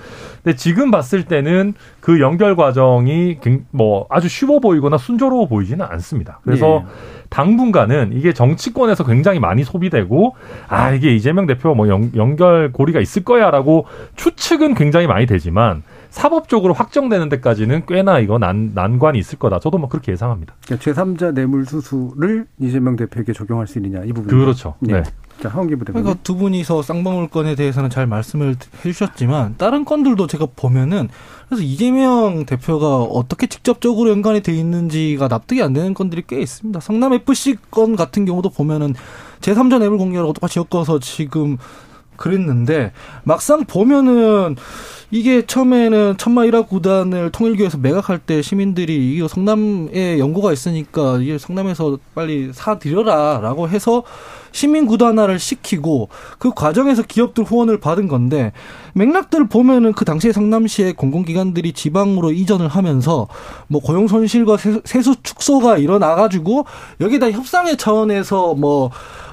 [0.43, 3.39] 근데 지금 봤을 때는 그 연결 과정이
[3.71, 6.41] 뭐 아주 쉬워 보이거나 순조로워 보이지는 않습니다.
[6.45, 6.93] 그래서 네.
[7.29, 10.35] 당분간은 이게 정치권에서 굉장히 많이 소비되고
[10.69, 13.87] 아 이게 이재명 대표 뭐 연, 연결 고리가 있을 거야라고
[14.17, 19.61] 추측은 굉장히 많이 되지만 사법적으로 확정되는 데까지는 꽤나 이거 난, 난관이 있을 거다.
[19.61, 20.55] 저도 뭐 그렇게 예상합니다.
[20.65, 24.29] 그러니까 제3자 뇌물수수를 이재명 대표에게 적용할 수 있느냐 이 부분.
[24.29, 24.75] 그렇죠.
[24.81, 24.95] 네.
[24.95, 25.03] 네.
[25.41, 25.77] 자, 하원기.
[25.77, 31.09] 그러니까 두 분이서 쌍방울 건에 대해서는 잘 말씀을 해주셨지만 다른 건들도 제가 보면은
[31.49, 36.79] 그래서 이재명 대표가 어떻게 직접적으로 연관이 돼 있는지가 납득이 안 되는 건들이 꽤 있습니다.
[36.81, 38.95] 성남 FC 건 같은 경우도 보면은
[39.41, 41.57] 제3자 뇌물 공여라고 똑같이 엮어서 지금
[42.21, 42.93] 그랬는데
[43.25, 44.55] 막상 보면은
[45.11, 51.99] 이게 처음에는 천마 일화 구단을 통일교에서 매각할 때 시민들이 이거 성남에 연고가 있으니까 이게 성남에서
[52.15, 54.05] 빨리 사드려라라고 해서
[54.53, 58.53] 시민 구단화를 시키고 그 과정에서 기업들 후원을 받은 건데
[58.95, 63.27] 맥락들을 보면은 그 당시에 성남시의 공공기관들이 지방으로 이전을 하면서
[63.67, 66.67] 뭐 고용 손실과 세수 축소가 일어나 가지고
[67.01, 68.91] 여기다 협상의 차원에서 뭐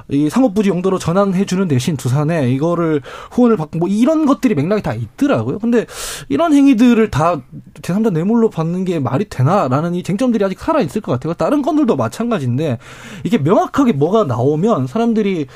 [0.10, 3.02] 이 상업부지 용도로 전환해 주는 대신 두산에 이거를
[3.32, 5.60] 후원을 받고 뭐 이런 것들이 맥락이 다 있더라고요.
[5.60, 5.86] 근데
[6.30, 7.42] 이런 행위들을 다
[7.82, 11.34] 제3자 뇌물로 받는 게 말이 되나라는 이 쟁점들이 아직 살아 있을 것 같아요.
[11.34, 12.78] 다른 건들도 마찬가지인데
[13.24, 15.48] 이게 명확하게 뭐가 나오면 사람들이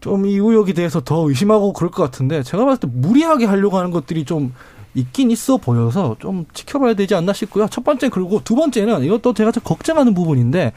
[0.00, 3.90] 좀 이 의혹에 대해서 더 의심하고 그럴 것 같은데 제가 봤을 때 무리하게 하려고 하는
[3.90, 4.52] 것들이 좀
[4.94, 7.68] 있긴 있어 보여서 좀 지켜봐야 되지 않나 싶고요.
[7.70, 10.72] 첫 번째 그리고 두 번째는 이것도 제가 좀 걱정하는 부분인데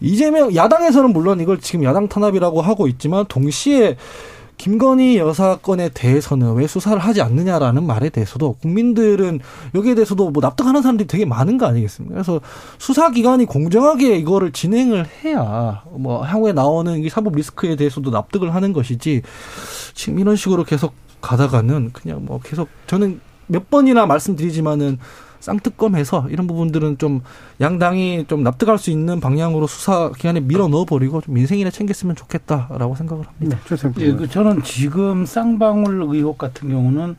[0.00, 3.96] 이재명 야당에서는 물론 이걸 지금 야당 탄압이라고 하고 있지만 동시에
[4.58, 9.38] 김건희 여사 건에 대해서는 왜 수사를 하지 않느냐라는 말에 대해서도 국민들은
[9.74, 12.14] 여기에 대해서도 뭐 납득하는 사람들이 되게 많은 거 아니겠습니까?
[12.14, 12.40] 그래서
[12.78, 19.22] 수사기관이 공정하게 이거를 진행을 해야 뭐 향후에 나오는 이 사법 리스크에 대해서도 납득을 하는 것이지
[19.94, 24.98] 지금 이런 식으로 계속 가다가는 그냥 뭐 계속 저는 몇 번이나 말씀드리지만은
[25.48, 27.22] 쌍특검해서 이런 부분들은 좀
[27.60, 32.94] 양당이 좀 납득할 수 있는 방향으로 수사 기관에 밀어 넣어 버리고 좀 민생이나 챙겼으면 좋겠다라고
[32.94, 33.58] 생각을 합니다.
[33.58, 37.16] 네, 예, 그 저는 지금 쌍방울 의혹 같은 경우는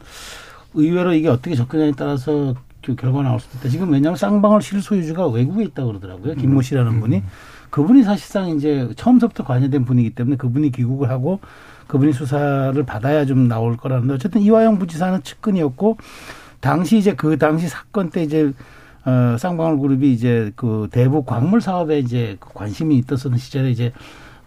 [0.75, 2.53] 의외로 이게 어떻게 접근하냐에 따라서
[2.85, 3.69] 그 결과가 나올 수도 있다.
[3.69, 6.35] 지금 왜냐하면 쌍방울 실소유주가 외국에 있다고 그러더라고요.
[6.35, 6.99] 김모 씨라는 음.
[7.01, 7.23] 분이.
[7.69, 11.39] 그분이 사실상 이제 처음부터 관여된 분이기 때문에 그분이 귀국을 하고
[11.87, 15.97] 그분이 수사를 받아야 좀 나올 거라는데 어쨌든 이화영 부지사는 측근이었고
[16.59, 18.51] 당시 이제 그 당시 사건 때 이제
[19.05, 23.93] 어, 쌍방울 그룹이 이제 그 대북 광물 사업에 이제 그 관심이 있었던 시절에 이제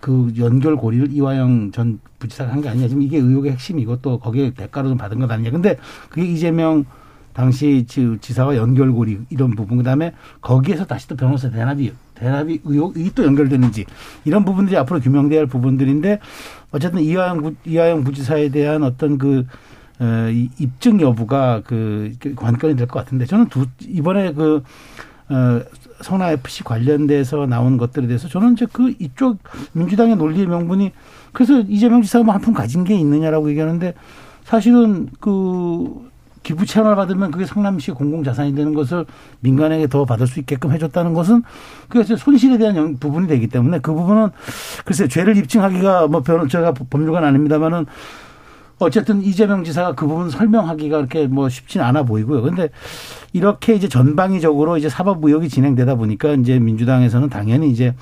[0.01, 2.89] 그 연결 고리를 이화영 전 부지사가 한 게 아니냐.
[2.89, 5.51] 지금 이게 의혹의 핵심이고 또 거기에 대가로 좀 받은 것 아니냐.
[5.51, 5.77] 근데
[6.11, 6.85] 그게 이재명
[7.33, 13.87] 당시 지사와 연결고리 이런 부분 그다음에 거기에서 다시 또 변호사 대납이 대납이 의혹이 또 연결되는지
[14.27, 16.19] 이런 부분들이 앞으로 규명돼야 할 부분들인데
[16.73, 19.47] 어쨌든 이화영 이화영 부지사에 대한 어떤 그
[20.03, 20.29] 어,
[20.59, 24.63] 입증 여부가 그, 그 관건이 될 것 같은데 저는 두 이번에 그
[25.29, 25.61] 어,
[26.03, 29.39] 성남 FC 관련돼서 나온 것들에 대해서 저는 이제 그 이쪽
[29.73, 30.91] 민주당의 논리의 명분이
[31.33, 33.95] 그래서 이재명 지사가 뭐 한푼 가진 게 있느냐라고 얘기하는데
[34.45, 36.11] 사실은 그
[36.43, 39.07] 기부 채널 받으면 그게 성남시 공공 자산이 되는 것을
[39.41, 41.45] 민간에게 더 받을 수 있게끔 해줬다는 것은
[41.89, 44.31] 그게 손실에 대한 영- 부분이 되기 때문에 그 부분은
[44.85, 47.87] 글쎄 죄를 입증하기가 뭐 변, 제가 법률가는 아닙니다만은
[48.83, 52.43] 어쨌든 이재명 지사가 그 부분 설명하기가 그렇게 뭐 쉽지는 않아 보이고요.
[52.43, 52.69] 근데
[53.33, 57.95] 이렇게 이제 전방위적으로 이제 사법 의혹이 진행되다 보니까 이제 민주당에서는 당연히 이제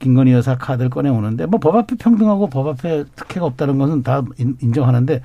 [0.00, 4.22] 김건희 여사 카드를 꺼내 오는데 뭐 법 앞에 평등하고 법 앞에 특혜가 없다는 것은 다
[4.38, 5.22] 인- 인정하는데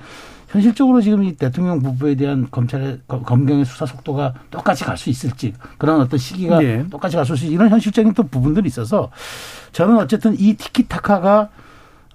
[0.48, 5.52] 현실적으로 지금 이 대통령 부부에 대한 검찰의 검- 검경의 수사 속도가 똑같이 갈 수 있을지
[5.78, 6.84] 그런 어떤 시기가 예.
[6.90, 9.10] 똑같이 갈 수 있을지 이런 현실적인 또 부분들이 있어서
[9.72, 11.48] 저는 어쨌든 이 티키타카가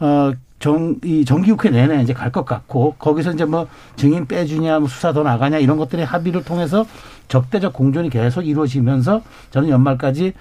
[0.02, 4.88] 어, 정, 이 정기국회 내내 이제 갈 것 같고, 거기서 이제 뭐 증인 빼주냐, 뭐
[4.88, 6.86] 수사 더 나가냐, 이런 것들의 합의를 통해서
[7.28, 10.34] 적대적 공존이 계속 이루어지면서 저는 연말까지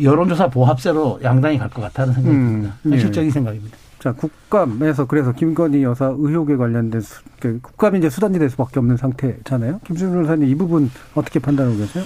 [0.00, 2.74] 여론조사 보합세로 양당이 갈 것 같다는 생각이 음, 듭니다.
[2.86, 2.90] 예.
[2.90, 3.76] 현실적인 생각입니다.
[3.98, 8.96] 자, 국감에서 그래서 김건희 여사 의혹에 관련된 수, 그 국감이 이제 수단이 될 수밖에 없는
[8.98, 9.80] 상태잖아요.
[9.84, 12.04] 김준호 변호사님 이 부분 어떻게 판단하고 계세요?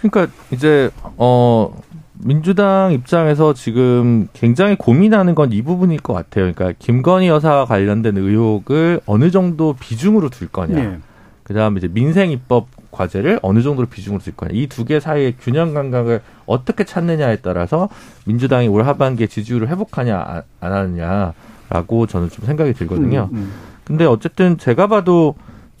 [0.00, 1.76] 그러니까 이제 어
[2.18, 6.52] 민주당 입장에서 지금 굉장히 고민하는 건 이 부분일 것 같아요.
[6.52, 10.78] 그러니까 김건희 여사와 관련된 의혹을 어느 정도 비중으로 둘 거냐.
[10.78, 10.98] 예.
[11.44, 14.50] 그다음에 이제 민생 입법 과제를 어느 정도로 비중으로 둘 거냐.
[14.54, 17.88] 이 두 개 사이의 균형 감각을 어떻게 찾느냐에 따라서
[18.26, 23.28] 민주당이 올 하반기에 지지율을 회복하냐 안- 안 하느냐라고 저는 좀 생각이 들거든요.
[23.32, 23.52] 음,
[23.84, 25.36] 근데 어쨌든 제가 봐도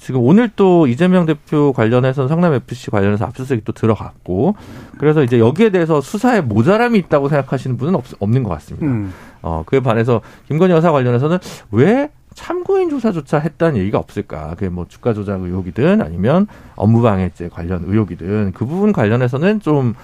[0.06, 4.54] 지금 오늘 또 이재명 대표 관련해서는 성남 FC 관련해서 압수수색이 또 들어갔고
[4.98, 8.86] 그래서 이제 여기에 대해서 수사에 모자람이 있다고 생각하시는 분은 없, 없는 것 같습니다.
[8.86, 9.12] 음.
[9.42, 11.38] 어 그에 반해서 김건희 여사 관련해서는
[11.72, 14.50] 왜 참고인 조사조차 했다는 얘기가 없을까?
[14.50, 16.46] 그게 뭐 주가 조작 의혹이든 아니면
[16.76, 19.94] 업무방해죄 관련 의혹이든 그 부분 관련해서는 좀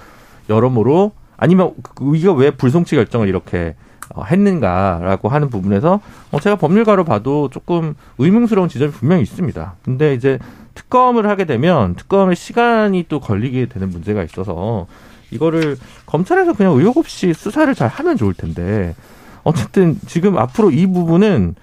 [0.49, 3.75] 여러모로 아니면 그- 이거 왜 불송치 결정을 이렇게 어,
[4.21, 5.99] 했는가라고 하는 부분에서
[6.31, 9.75] 어, 제가 법률가로 봐도 조금 의문스러운 지점이 분명히 있습니다.
[9.83, 10.39] 근데 이제
[10.75, 14.87] 특검을 하게 되면 특검의 시간이 또 걸리게 되는 문제가 있어서
[15.31, 18.95] 이거를 검찰에서 그냥 의혹 없이 수사를 잘 하면 좋을 텐데
[19.43, 21.55] 어쨌든 지금 앞으로 이 부분은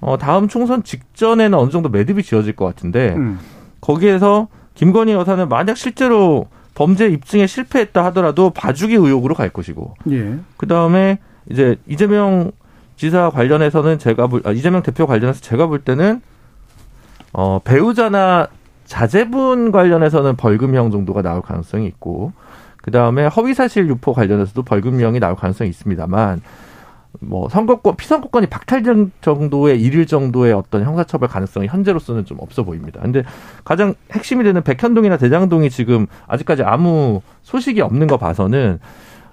[0.00, 3.38] 어, 다음 총선 직전에는 어느 정도 매듭이 지어질 것 같은데 음.
[3.80, 10.36] 거기에서 김건희 여사는 만약 실제로 범죄 입증에 실패했다 하더라도 봐주기 의혹으로 갈 것이고 예.
[10.58, 11.18] 그 다음에
[11.50, 12.50] 이제 이재명
[12.96, 16.20] 지사 관련해서는 제가 볼, 아, 이재명 대표 관련해서 제가 볼 때는
[17.32, 18.48] 어, 배우자나
[18.86, 22.32] 자제분 관련해서는 벌금형 정도가 나올 가능성이 있고
[22.82, 26.40] 그 다음에 허위사실 유포 관련해서도 벌금형이 나올 가능성이 있습니다만
[27.20, 33.00] 뭐 선거권 피선거권이 박탈된 정도의 일일 정도의 어떤 형사처벌 가능성이 현재로서는 좀 없어 보입니다.
[33.00, 33.22] 근데
[33.64, 38.78] 가장 핵심이 되는 백현동이나 대장동이 지금 아직까지 아무 소식이 없는 거 봐서는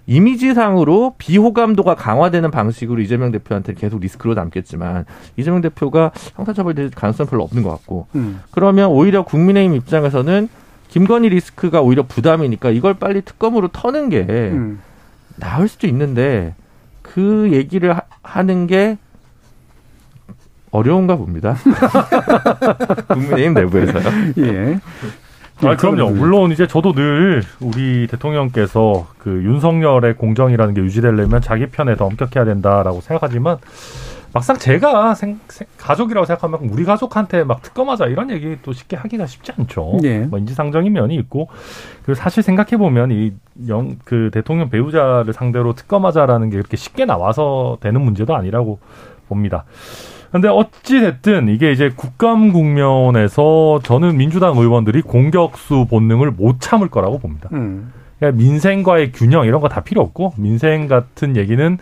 [0.05, 5.05] 이미지상으로 비호감도가 강화되는 방식으로 이재명 대표한테 계속 리스크로 남겠지만
[5.37, 8.41] 이재명 대표가 형사처벌 될 가능성 은 별로 없는 것 같고 음.
[8.51, 10.49] 그러면 오히려 국민의힘 입장에서는
[10.89, 14.79] 김건희 리스크가 오히려 부담이니까 이걸 빨리 특검으로 터는 게 음.
[15.37, 16.53] 나을 수도 있는데
[17.01, 18.97] 그 얘기를 하, 하는 게
[20.71, 21.55] 어려운가 봅니다.
[23.07, 24.03] 국민의힘 내부에서요.
[24.39, 24.79] 예.
[25.69, 26.09] 아, 그럼요.
[26.11, 32.45] 물론 이제 저도 늘 우리 대통령께서 그 윤석열의 공정이라는 게 유지되려면 자기 편에 더 엄격해야
[32.45, 33.57] 된다라고 생각하지만
[34.33, 39.27] 막상 제가 생, 생- 가족이라고 생각하면 우리 가족한테 막 특검하자 이런 얘기 또 쉽게 하기가
[39.27, 39.99] 쉽지 않죠.
[40.01, 40.19] 네.
[40.21, 41.49] 뭐 인지상정인 면이 있고
[42.03, 43.33] 그 사실 생각해 보면 이
[43.67, 48.79] 영 그 대통령 배우자를 상대로 특검하자라는 게 그렇게 쉽게 나와서 되는 문제도 아니라고
[49.29, 49.65] 봅니다.
[50.33, 57.19] 근데 어찌 됐든 이게 이제 국감 국면에서 저는 민주당 의원들이 공격수 본능을 못 참을 거라고
[57.19, 57.49] 봅니다.
[57.53, 57.93] 음.
[58.19, 61.77] 그러니까 민생과의 균형 이런 거 다 필요 없고 민생 같은 얘기는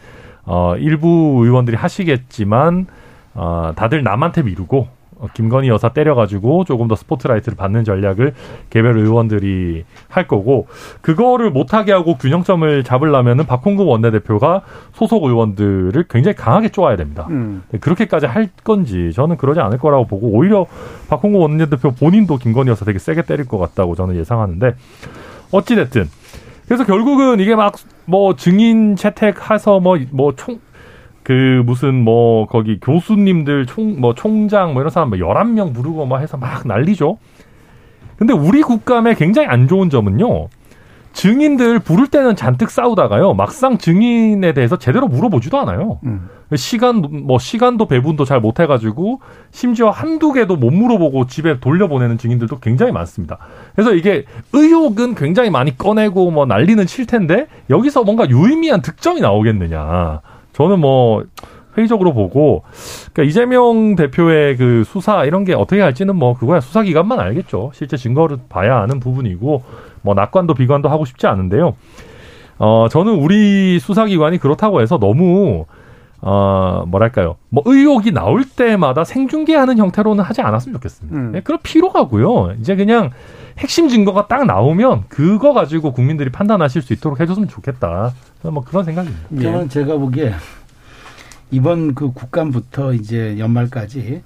[0.46, 2.88] 어 일부 의원들이 하시겠지만
[3.36, 4.90] 어 다들 남한테 미루고 어,
[5.34, 8.34] 김건희 여사 때려가지고 조금 더 스포트라이트를 받는 전략을
[8.70, 10.68] 개별 의원들이 할 거고
[11.02, 14.62] 그거를 못하게 하고 균형점을 잡으려면은 박홍근 원내대표가
[14.94, 17.28] 소속 의원들을 굉장히 강하게 쪼아야 됩니다.
[17.30, 17.64] 음.
[17.70, 20.66] 네, 그렇게까지 할 건지 저는 그러지 않을 거라고 보고 오히려
[21.10, 24.76] 박홍근 원내대표 본인도 김건희 여사 되게 세게 때릴 것 같다고 저는 예상하는데
[25.52, 26.10] 어찌 됐든
[26.66, 30.60] 그래서 결국은 이게 막 뭐 증인 채택해서 뭐 뭐총
[31.24, 36.18] 그 무슨 뭐 거기 교수님들 총 뭐 총장 뭐 이런 사람 뭐 11명 부르고 뭐
[36.18, 37.18] 해서 막 난리죠.
[38.18, 40.48] 근데 우리 국감의 굉장히 안 좋은 점은요.
[41.14, 43.34] 증인들 부를 때는 잔뜩 싸우다가요.
[43.34, 46.00] 막상 증인에 대해서 제대로 물어보지도 않아요.
[46.06, 46.30] 음.
[46.56, 49.20] 시간 뭐 시간도 배분도 잘 못 해 가지고
[49.52, 53.40] 심지어 한두 개도 못 물어보고 집에 돌려보내는 증인들도 굉장히 많습니다.
[53.76, 60.22] 그래서 이게 의혹은 굉장히 많이 꺼내고 뭐 난리는 칠 텐데 여기서 뭔가 유의미한 득점이 나오겠느냐.
[60.62, 61.24] 저는 뭐
[61.76, 62.64] 회의적으로 보고
[63.14, 67.72] 그러니까 이재명 대표의 그 수사 이런 게 어떻게 할지는 뭐 그거야 수사 기관만 알겠죠.
[67.74, 69.64] 실제 증거를 봐야 아는 부분이고
[70.04, 71.76] 뭐 낙관도 비관도 하고 싶지 않은데요.
[72.60, 75.66] 어 저는 우리 수사 기관이 그렇다고 해서 너무
[76.22, 81.18] 어 뭐랄까요 뭐 의혹이 나올 때마다 생중계하는 형태로는 하지 않았으면 좋겠습니다.
[81.18, 81.32] 음.
[81.32, 82.54] 네, 그럴 필요가고요.
[82.60, 83.10] 이제 그냥
[83.58, 88.14] 핵심 증거가 딱 나오면 그거 가지고 국민들이 판단하실 수 있도록 해줬으면 좋겠다.
[88.44, 89.28] 뭐 그런 생각입니다.
[89.38, 89.42] 예.
[89.42, 90.34] 저는 제가 보기에
[91.52, 94.24] 이번 그 국감부터 이제 연말까지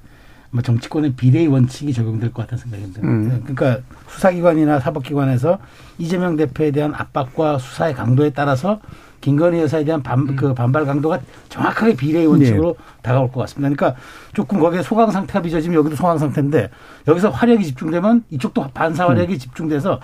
[0.53, 3.35] 아마 정치권의 비례의 원칙이 적용될 것 같다는 생각이 듭니다.
[3.35, 3.43] 음.
[3.45, 5.59] 그러니까 수사기관이나 사법기관에서
[5.97, 8.79] 이재명 대표에 대한 압박과 수사의 강도에 따라서
[9.25, 11.19] 김건희 여사에 대한 반, 그 반발 강도가
[11.49, 13.73] 정확하게 비례의 원칙으로 다가올 것 같습니다.
[13.73, 13.99] 그러니까
[14.33, 16.69] 조금 거기에 소강 상태가 빚어지면 여기도 소강 상태인데
[17.07, 19.99] 여기서 화력이 집중되면 이쪽도 반사 화력이 집중돼서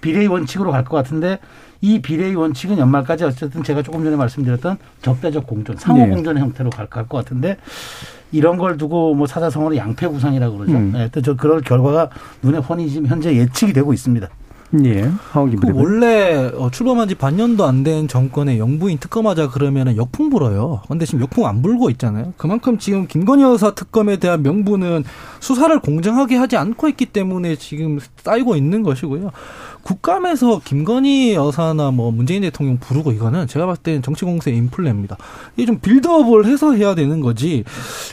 [0.00, 1.38] 비례의 원칙으로 갈 것 같은데
[1.80, 6.08] 이 비례의 원칙은 연말까지 어쨌든 제가 조금 전에 말씀드렸던 적대적 공존, 상호 네.
[6.10, 7.58] 공존의 형태로 갈 것 같은데
[8.32, 10.76] 이런 걸 두고 뭐 사자성어로 양패 구상이라고 그러죠.
[10.76, 10.90] 음.
[10.92, 12.10] 네, 또저 그럴 결과가
[12.42, 14.28] 눈에 훤히 지금 현재 예측이 되고 있습니다.
[14.84, 15.10] 예.
[15.30, 15.70] 하원기 그.
[15.72, 20.80] 원래 어, 출범한 지 반년도 안 된 정권의 영부인 특검하자 그러면은 역풍 불어요.
[20.88, 22.32] 근데 지금 역풍 안 불고 있잖아요.
[22.36, 25.04] 그만큼 지금 김건희 여사 특검에 대한 명분은
[25.38, 29.30] 수사를 공정하게 하지 않고 있기 때문에 지금 쌓이고 있는 것이고요.
[29.82, 35.16] 국감에서 김건희 여사나 뭐 문재인 대통령 부르고 이거는 제가 봤을 때는 정치 공세 인플레입니다.
[35.56, 37.62] 이게 좀 빌드업을 해서 해야 되는 거지.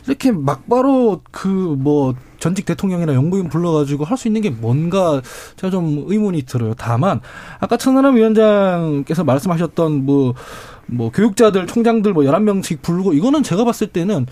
[0.05, 2.13] 이렇게 막바로 그뭐
[2.43, 5.21] 전직 대통령이나 영부인 불러가지고 할 수 있는 게 뭔가
[5.55, 6.73] 제가 좀 의문이 들어요.
[6.77, 7.19] 다만
[7.59, 10.33] 아까 천하람 위원장께서 말씀하셨던 뭐,
[10.85, 14.27] 뭐 교육자들, 총장들 뭐 11명씩 부르고 이거는 제가 봤을 때는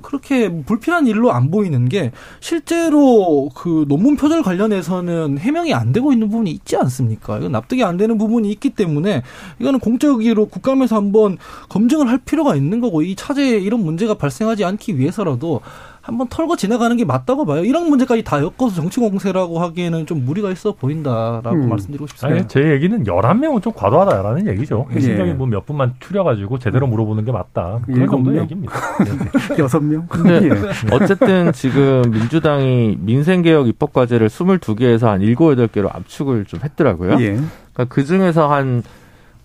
[0.00, 6.28] 그렇게 불필요한 일로 안 보이는 게 실제로 그 논문 표절 관련해서는 해명이 안 되고 있는
[6.28, 7.38] 부분이 있지 않습니까?
[7.38, 9.22] 이건 납득이 안 되는 부분이 있기 때문에
[9.58, 11.36] 이거는 공적으로 국감에서 한번
[11.68, 15.60] 검증을 할 필요가 있는 거고 이 차제에 이런 문제가 발생하지 않기 위해서라도
[16.06, 17.64] 한번 털고 지나가는 게 맞다고 봐요.
[17.64, 21.68] 이런 문제까지 다 엮어서 정치 공세라고 하기에는 좀 무리가 있어 보인다라고 음.
[21.68, 22.38] 말씀드리고 싶습니다.
[22.38, 24.86] 아니, 제 얘기는 11명은 좀 과도하다라는 얘기죠.
[24.90, 24.94] 예.
[24.94, 27.80] 핵심적인 뭐몇 분만 추려가지고 제대로 물어보는 게 맞다.
[27.84, 28.44] 그런 일곱 정도의 명?
[28.44, 28.74] 얘기입니다.
[29.58, 30.06] 여섯 명.
[30.08, 30.94] 근데 예.
[30.94, 37.14] 어쨌든 지금 민주당이 민생개혁 입법과제를 22개에서 한 7, 8개로 압축을 좀 했더라고요.
[37.18, 37.32] 예.
[37.32, 38.84] 그러니까 그 중에서 한,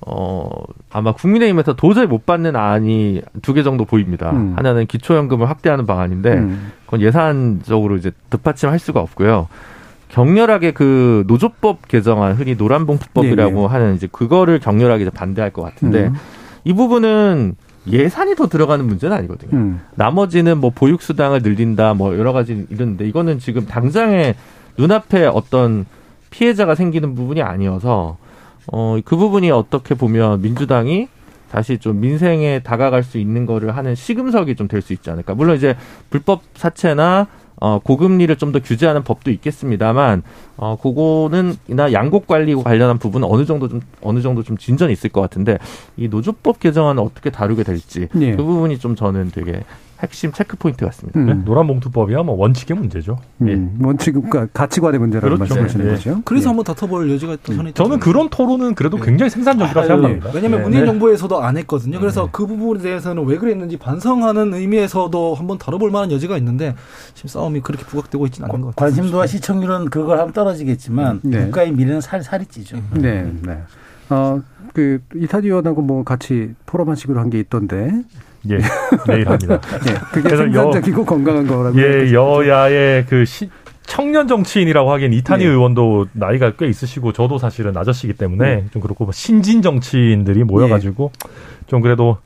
[0.07, 0.49] 어,
[0.89, 4.31] 아마 국민의힘에서 도저히 못 받는 안이 두 개 정도 보입니다.
[4.31, 4.53] 음.
[4.55, 6.71] 하나는 기초연금을 확대하는 방안인데, 음.
[6.85, 9.47] 그건 예산적으로 이제 뒷받침할 수가 없고요.
[10.09, 13.65] 격렬하게 그 노조법 개정안, 흔히 노란봉투법이라고 네, 네.
[13.67, 16.15] 하는 이제 그거를 격렬하게 이제 반대할 것 같은데, 음.
[16.63, 17.55] 이 부분은
[17.87, 19.51] 예산이 더 들어가는 문제는 아니거든요.
[19.57, 19.81] 음.
[19.95, 24.35] 나머지는 뭐 보육수당을 늘린다 뭐 여러 가지 이런데 이거는 지금 당장에
[24.77, 25.85] 눈앞에 어떤
[26.29, 28.17] 피해자가 생기는 부분이 아니어서
[28.71, 31.07] 어 그 부분이 어떻게 보면 민주당이
[31.51, 35.35] 다시 좀 민생에 다가갈 수 있는 거를 하는 시금석이 좀 될 수 있지 않을까.
[35.35, 35.75] 물론 이제
[36.09, 37.27] 불법 사채나
[37.59, 40.23] 어 고금리를 좀 더 규제하는 법도 있겠습니다만
[40.61, 45.09] 어 그거는 이나 양곡 관리 관련한 부분은 어느 정도 좀 어느 정도 좀 진전이 있을
[45.09, 45.57] 것 같은데
[45.97, 48.35] 이 노조법 개정안을 어떻게 다루게 될지 예.
[48.35, 49.63] 그 부분이 좀 저는 되게
[50.01, 51.19] 핵심 체크 포인트 같습니다.
[51.19, 51.25] 음.
[51.27, 53.19] 네, 노란 봉투법이야 뭐 원칙의 문제죠.
[53.47, 53.53] 예.
[53.53, 53.77] 음.
[53.83, 55.55] 원칙, 그러니까 가치관의 문제라는 그렇죠.
[55.55, 55.91] 말씀하시는 예.
[55.91, 56.21] 거죠.
[56.25, 56.47] 그래서 예.
[56.47, 60.31] 한번 다퉈볼 여지가 있다고 저는 저는 그런 토론은 그래도 굉장히 생산적이라고 아유, 생각합니다.
[60.33, 60.63] 왜냐하면 네.
[60.63, 60.91] 문재인 네.
[60.91, 61.99] 정부에서도 안 했거든요.
[61.99, 66.75] 그래서 그 부분에 대해서는 왜 그랬는지 반성하는 의미에서도 한번 다뤄볼 만한 여지가 있는데
[67.13, 68.89] 지금 싸움이 그렇게 부각되고 있지는 않은 것 같아요.
[68.89, 71.45] 관심도와 시청률은 그걸 하면 떨어 지겠지만 네.
[71.45, 72.77] 국가의 미래는 살, 살이 찌죠.
[72.93, 73.57] 네, 네.
[74.09, 74.41] 어,
[74.73, 77.91] 그, 이탄 의원하고 뭐 같이 포럼하시기로 한 게 있던데.
[78.49, 78.57] 예,
[79.07, 79.61] 내일 합니다.
[79.87, 79.93] 예.
[80.11, 81.79] 그게 생산적이고 건강한 거라고.
[81.79, 83.49] 예, 여야의 그 시,
[83.83, 85.49] 청년 정치인이라고 하기엔 이탄희 예.
[85.49, 88.65] 의원도 나이가 꽤 있으시고 저도 사실은 아저씨기 때문에 예.
[88.71, 91.11] 좀 그렇고 뭐 신진 정치인들이 모여가지고
[91.67, 92.17] 좀 그래도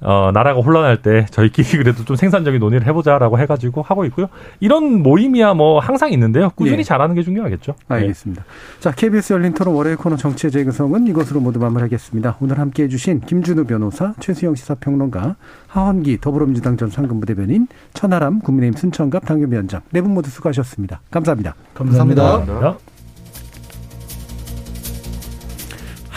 [0.00, 4.28] 어, 나라가 혼란할 때 저희끼리 그래도 좀 생산적인 논의를 해보자라고 해가지고 하고 있고요.
[4.60, 6.50] 이런 모임이야 뭐 항상 있는데요.
[6.54, 6.82] 꾸준히 예.
[6.84, 7.74] 잘하는 게 중요하겠죠.
[7.88, 7.96] 네.
[7.96, 8.44] 알겠습니다.
[8.80, 12.36] 자, KBS 열린 토론 월요일 코너 정치의 재구성은 이것으로 모두 마무리하겠습니다.
[12.40, 15.36] 오늘 함께 해주신 김준우 변호사, 최수영 시사평론가,
[15.66, 21.00] 하원기 더불어민주당 전 상근부대변인, 천하람 국민의힘 순천갑 당협위원장 네 분 모두 수고하셨습니다.
[21.10, 21.54] 감사합니다.
[21.74, 22.22] 감사합니다.
[22.38, 22.97] 감사합니다.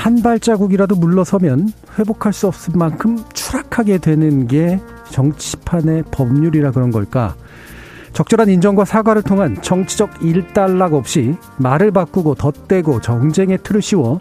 [0.01, 4.79] 한 발자국이라도 물러서면 회복할 수 없을 만큼 추락하게 되는 게
[5.11, 7.35] 정치판의 법률이라 그런 걸까?
[8.11, 14.19] 적절한 인정과 사과를 통한 정치적 일단락 없이 말을 바꾸고 덧대고 정쟁의 틀을 씌워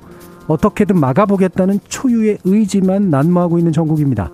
[0.49, 4.31] 어떻게든 막아보겠다는 초유의 의지만 난무하고 있는 정국입니다.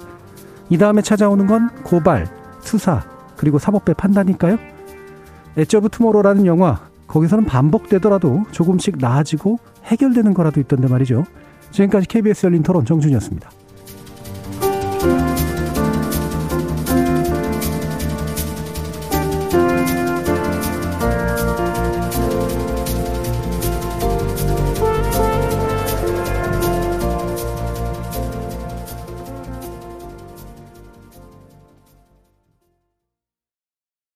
[0.69, 2.27] 이 다음에 찾아오는 건 고발,
[2.59, 3.05] 수사,
[3.37, 4.59] 그리고 사법부 판단일까요?
[5.57, 11.25] 엣지 오브 투모로우라는 영화, 거기서는 반복되더라도 조금씩 나아지고 해결되는 거라도 있던데 말이죠.
[11.71, 13.51] 지금까지 KBS 열린 토론 정준이었습니다.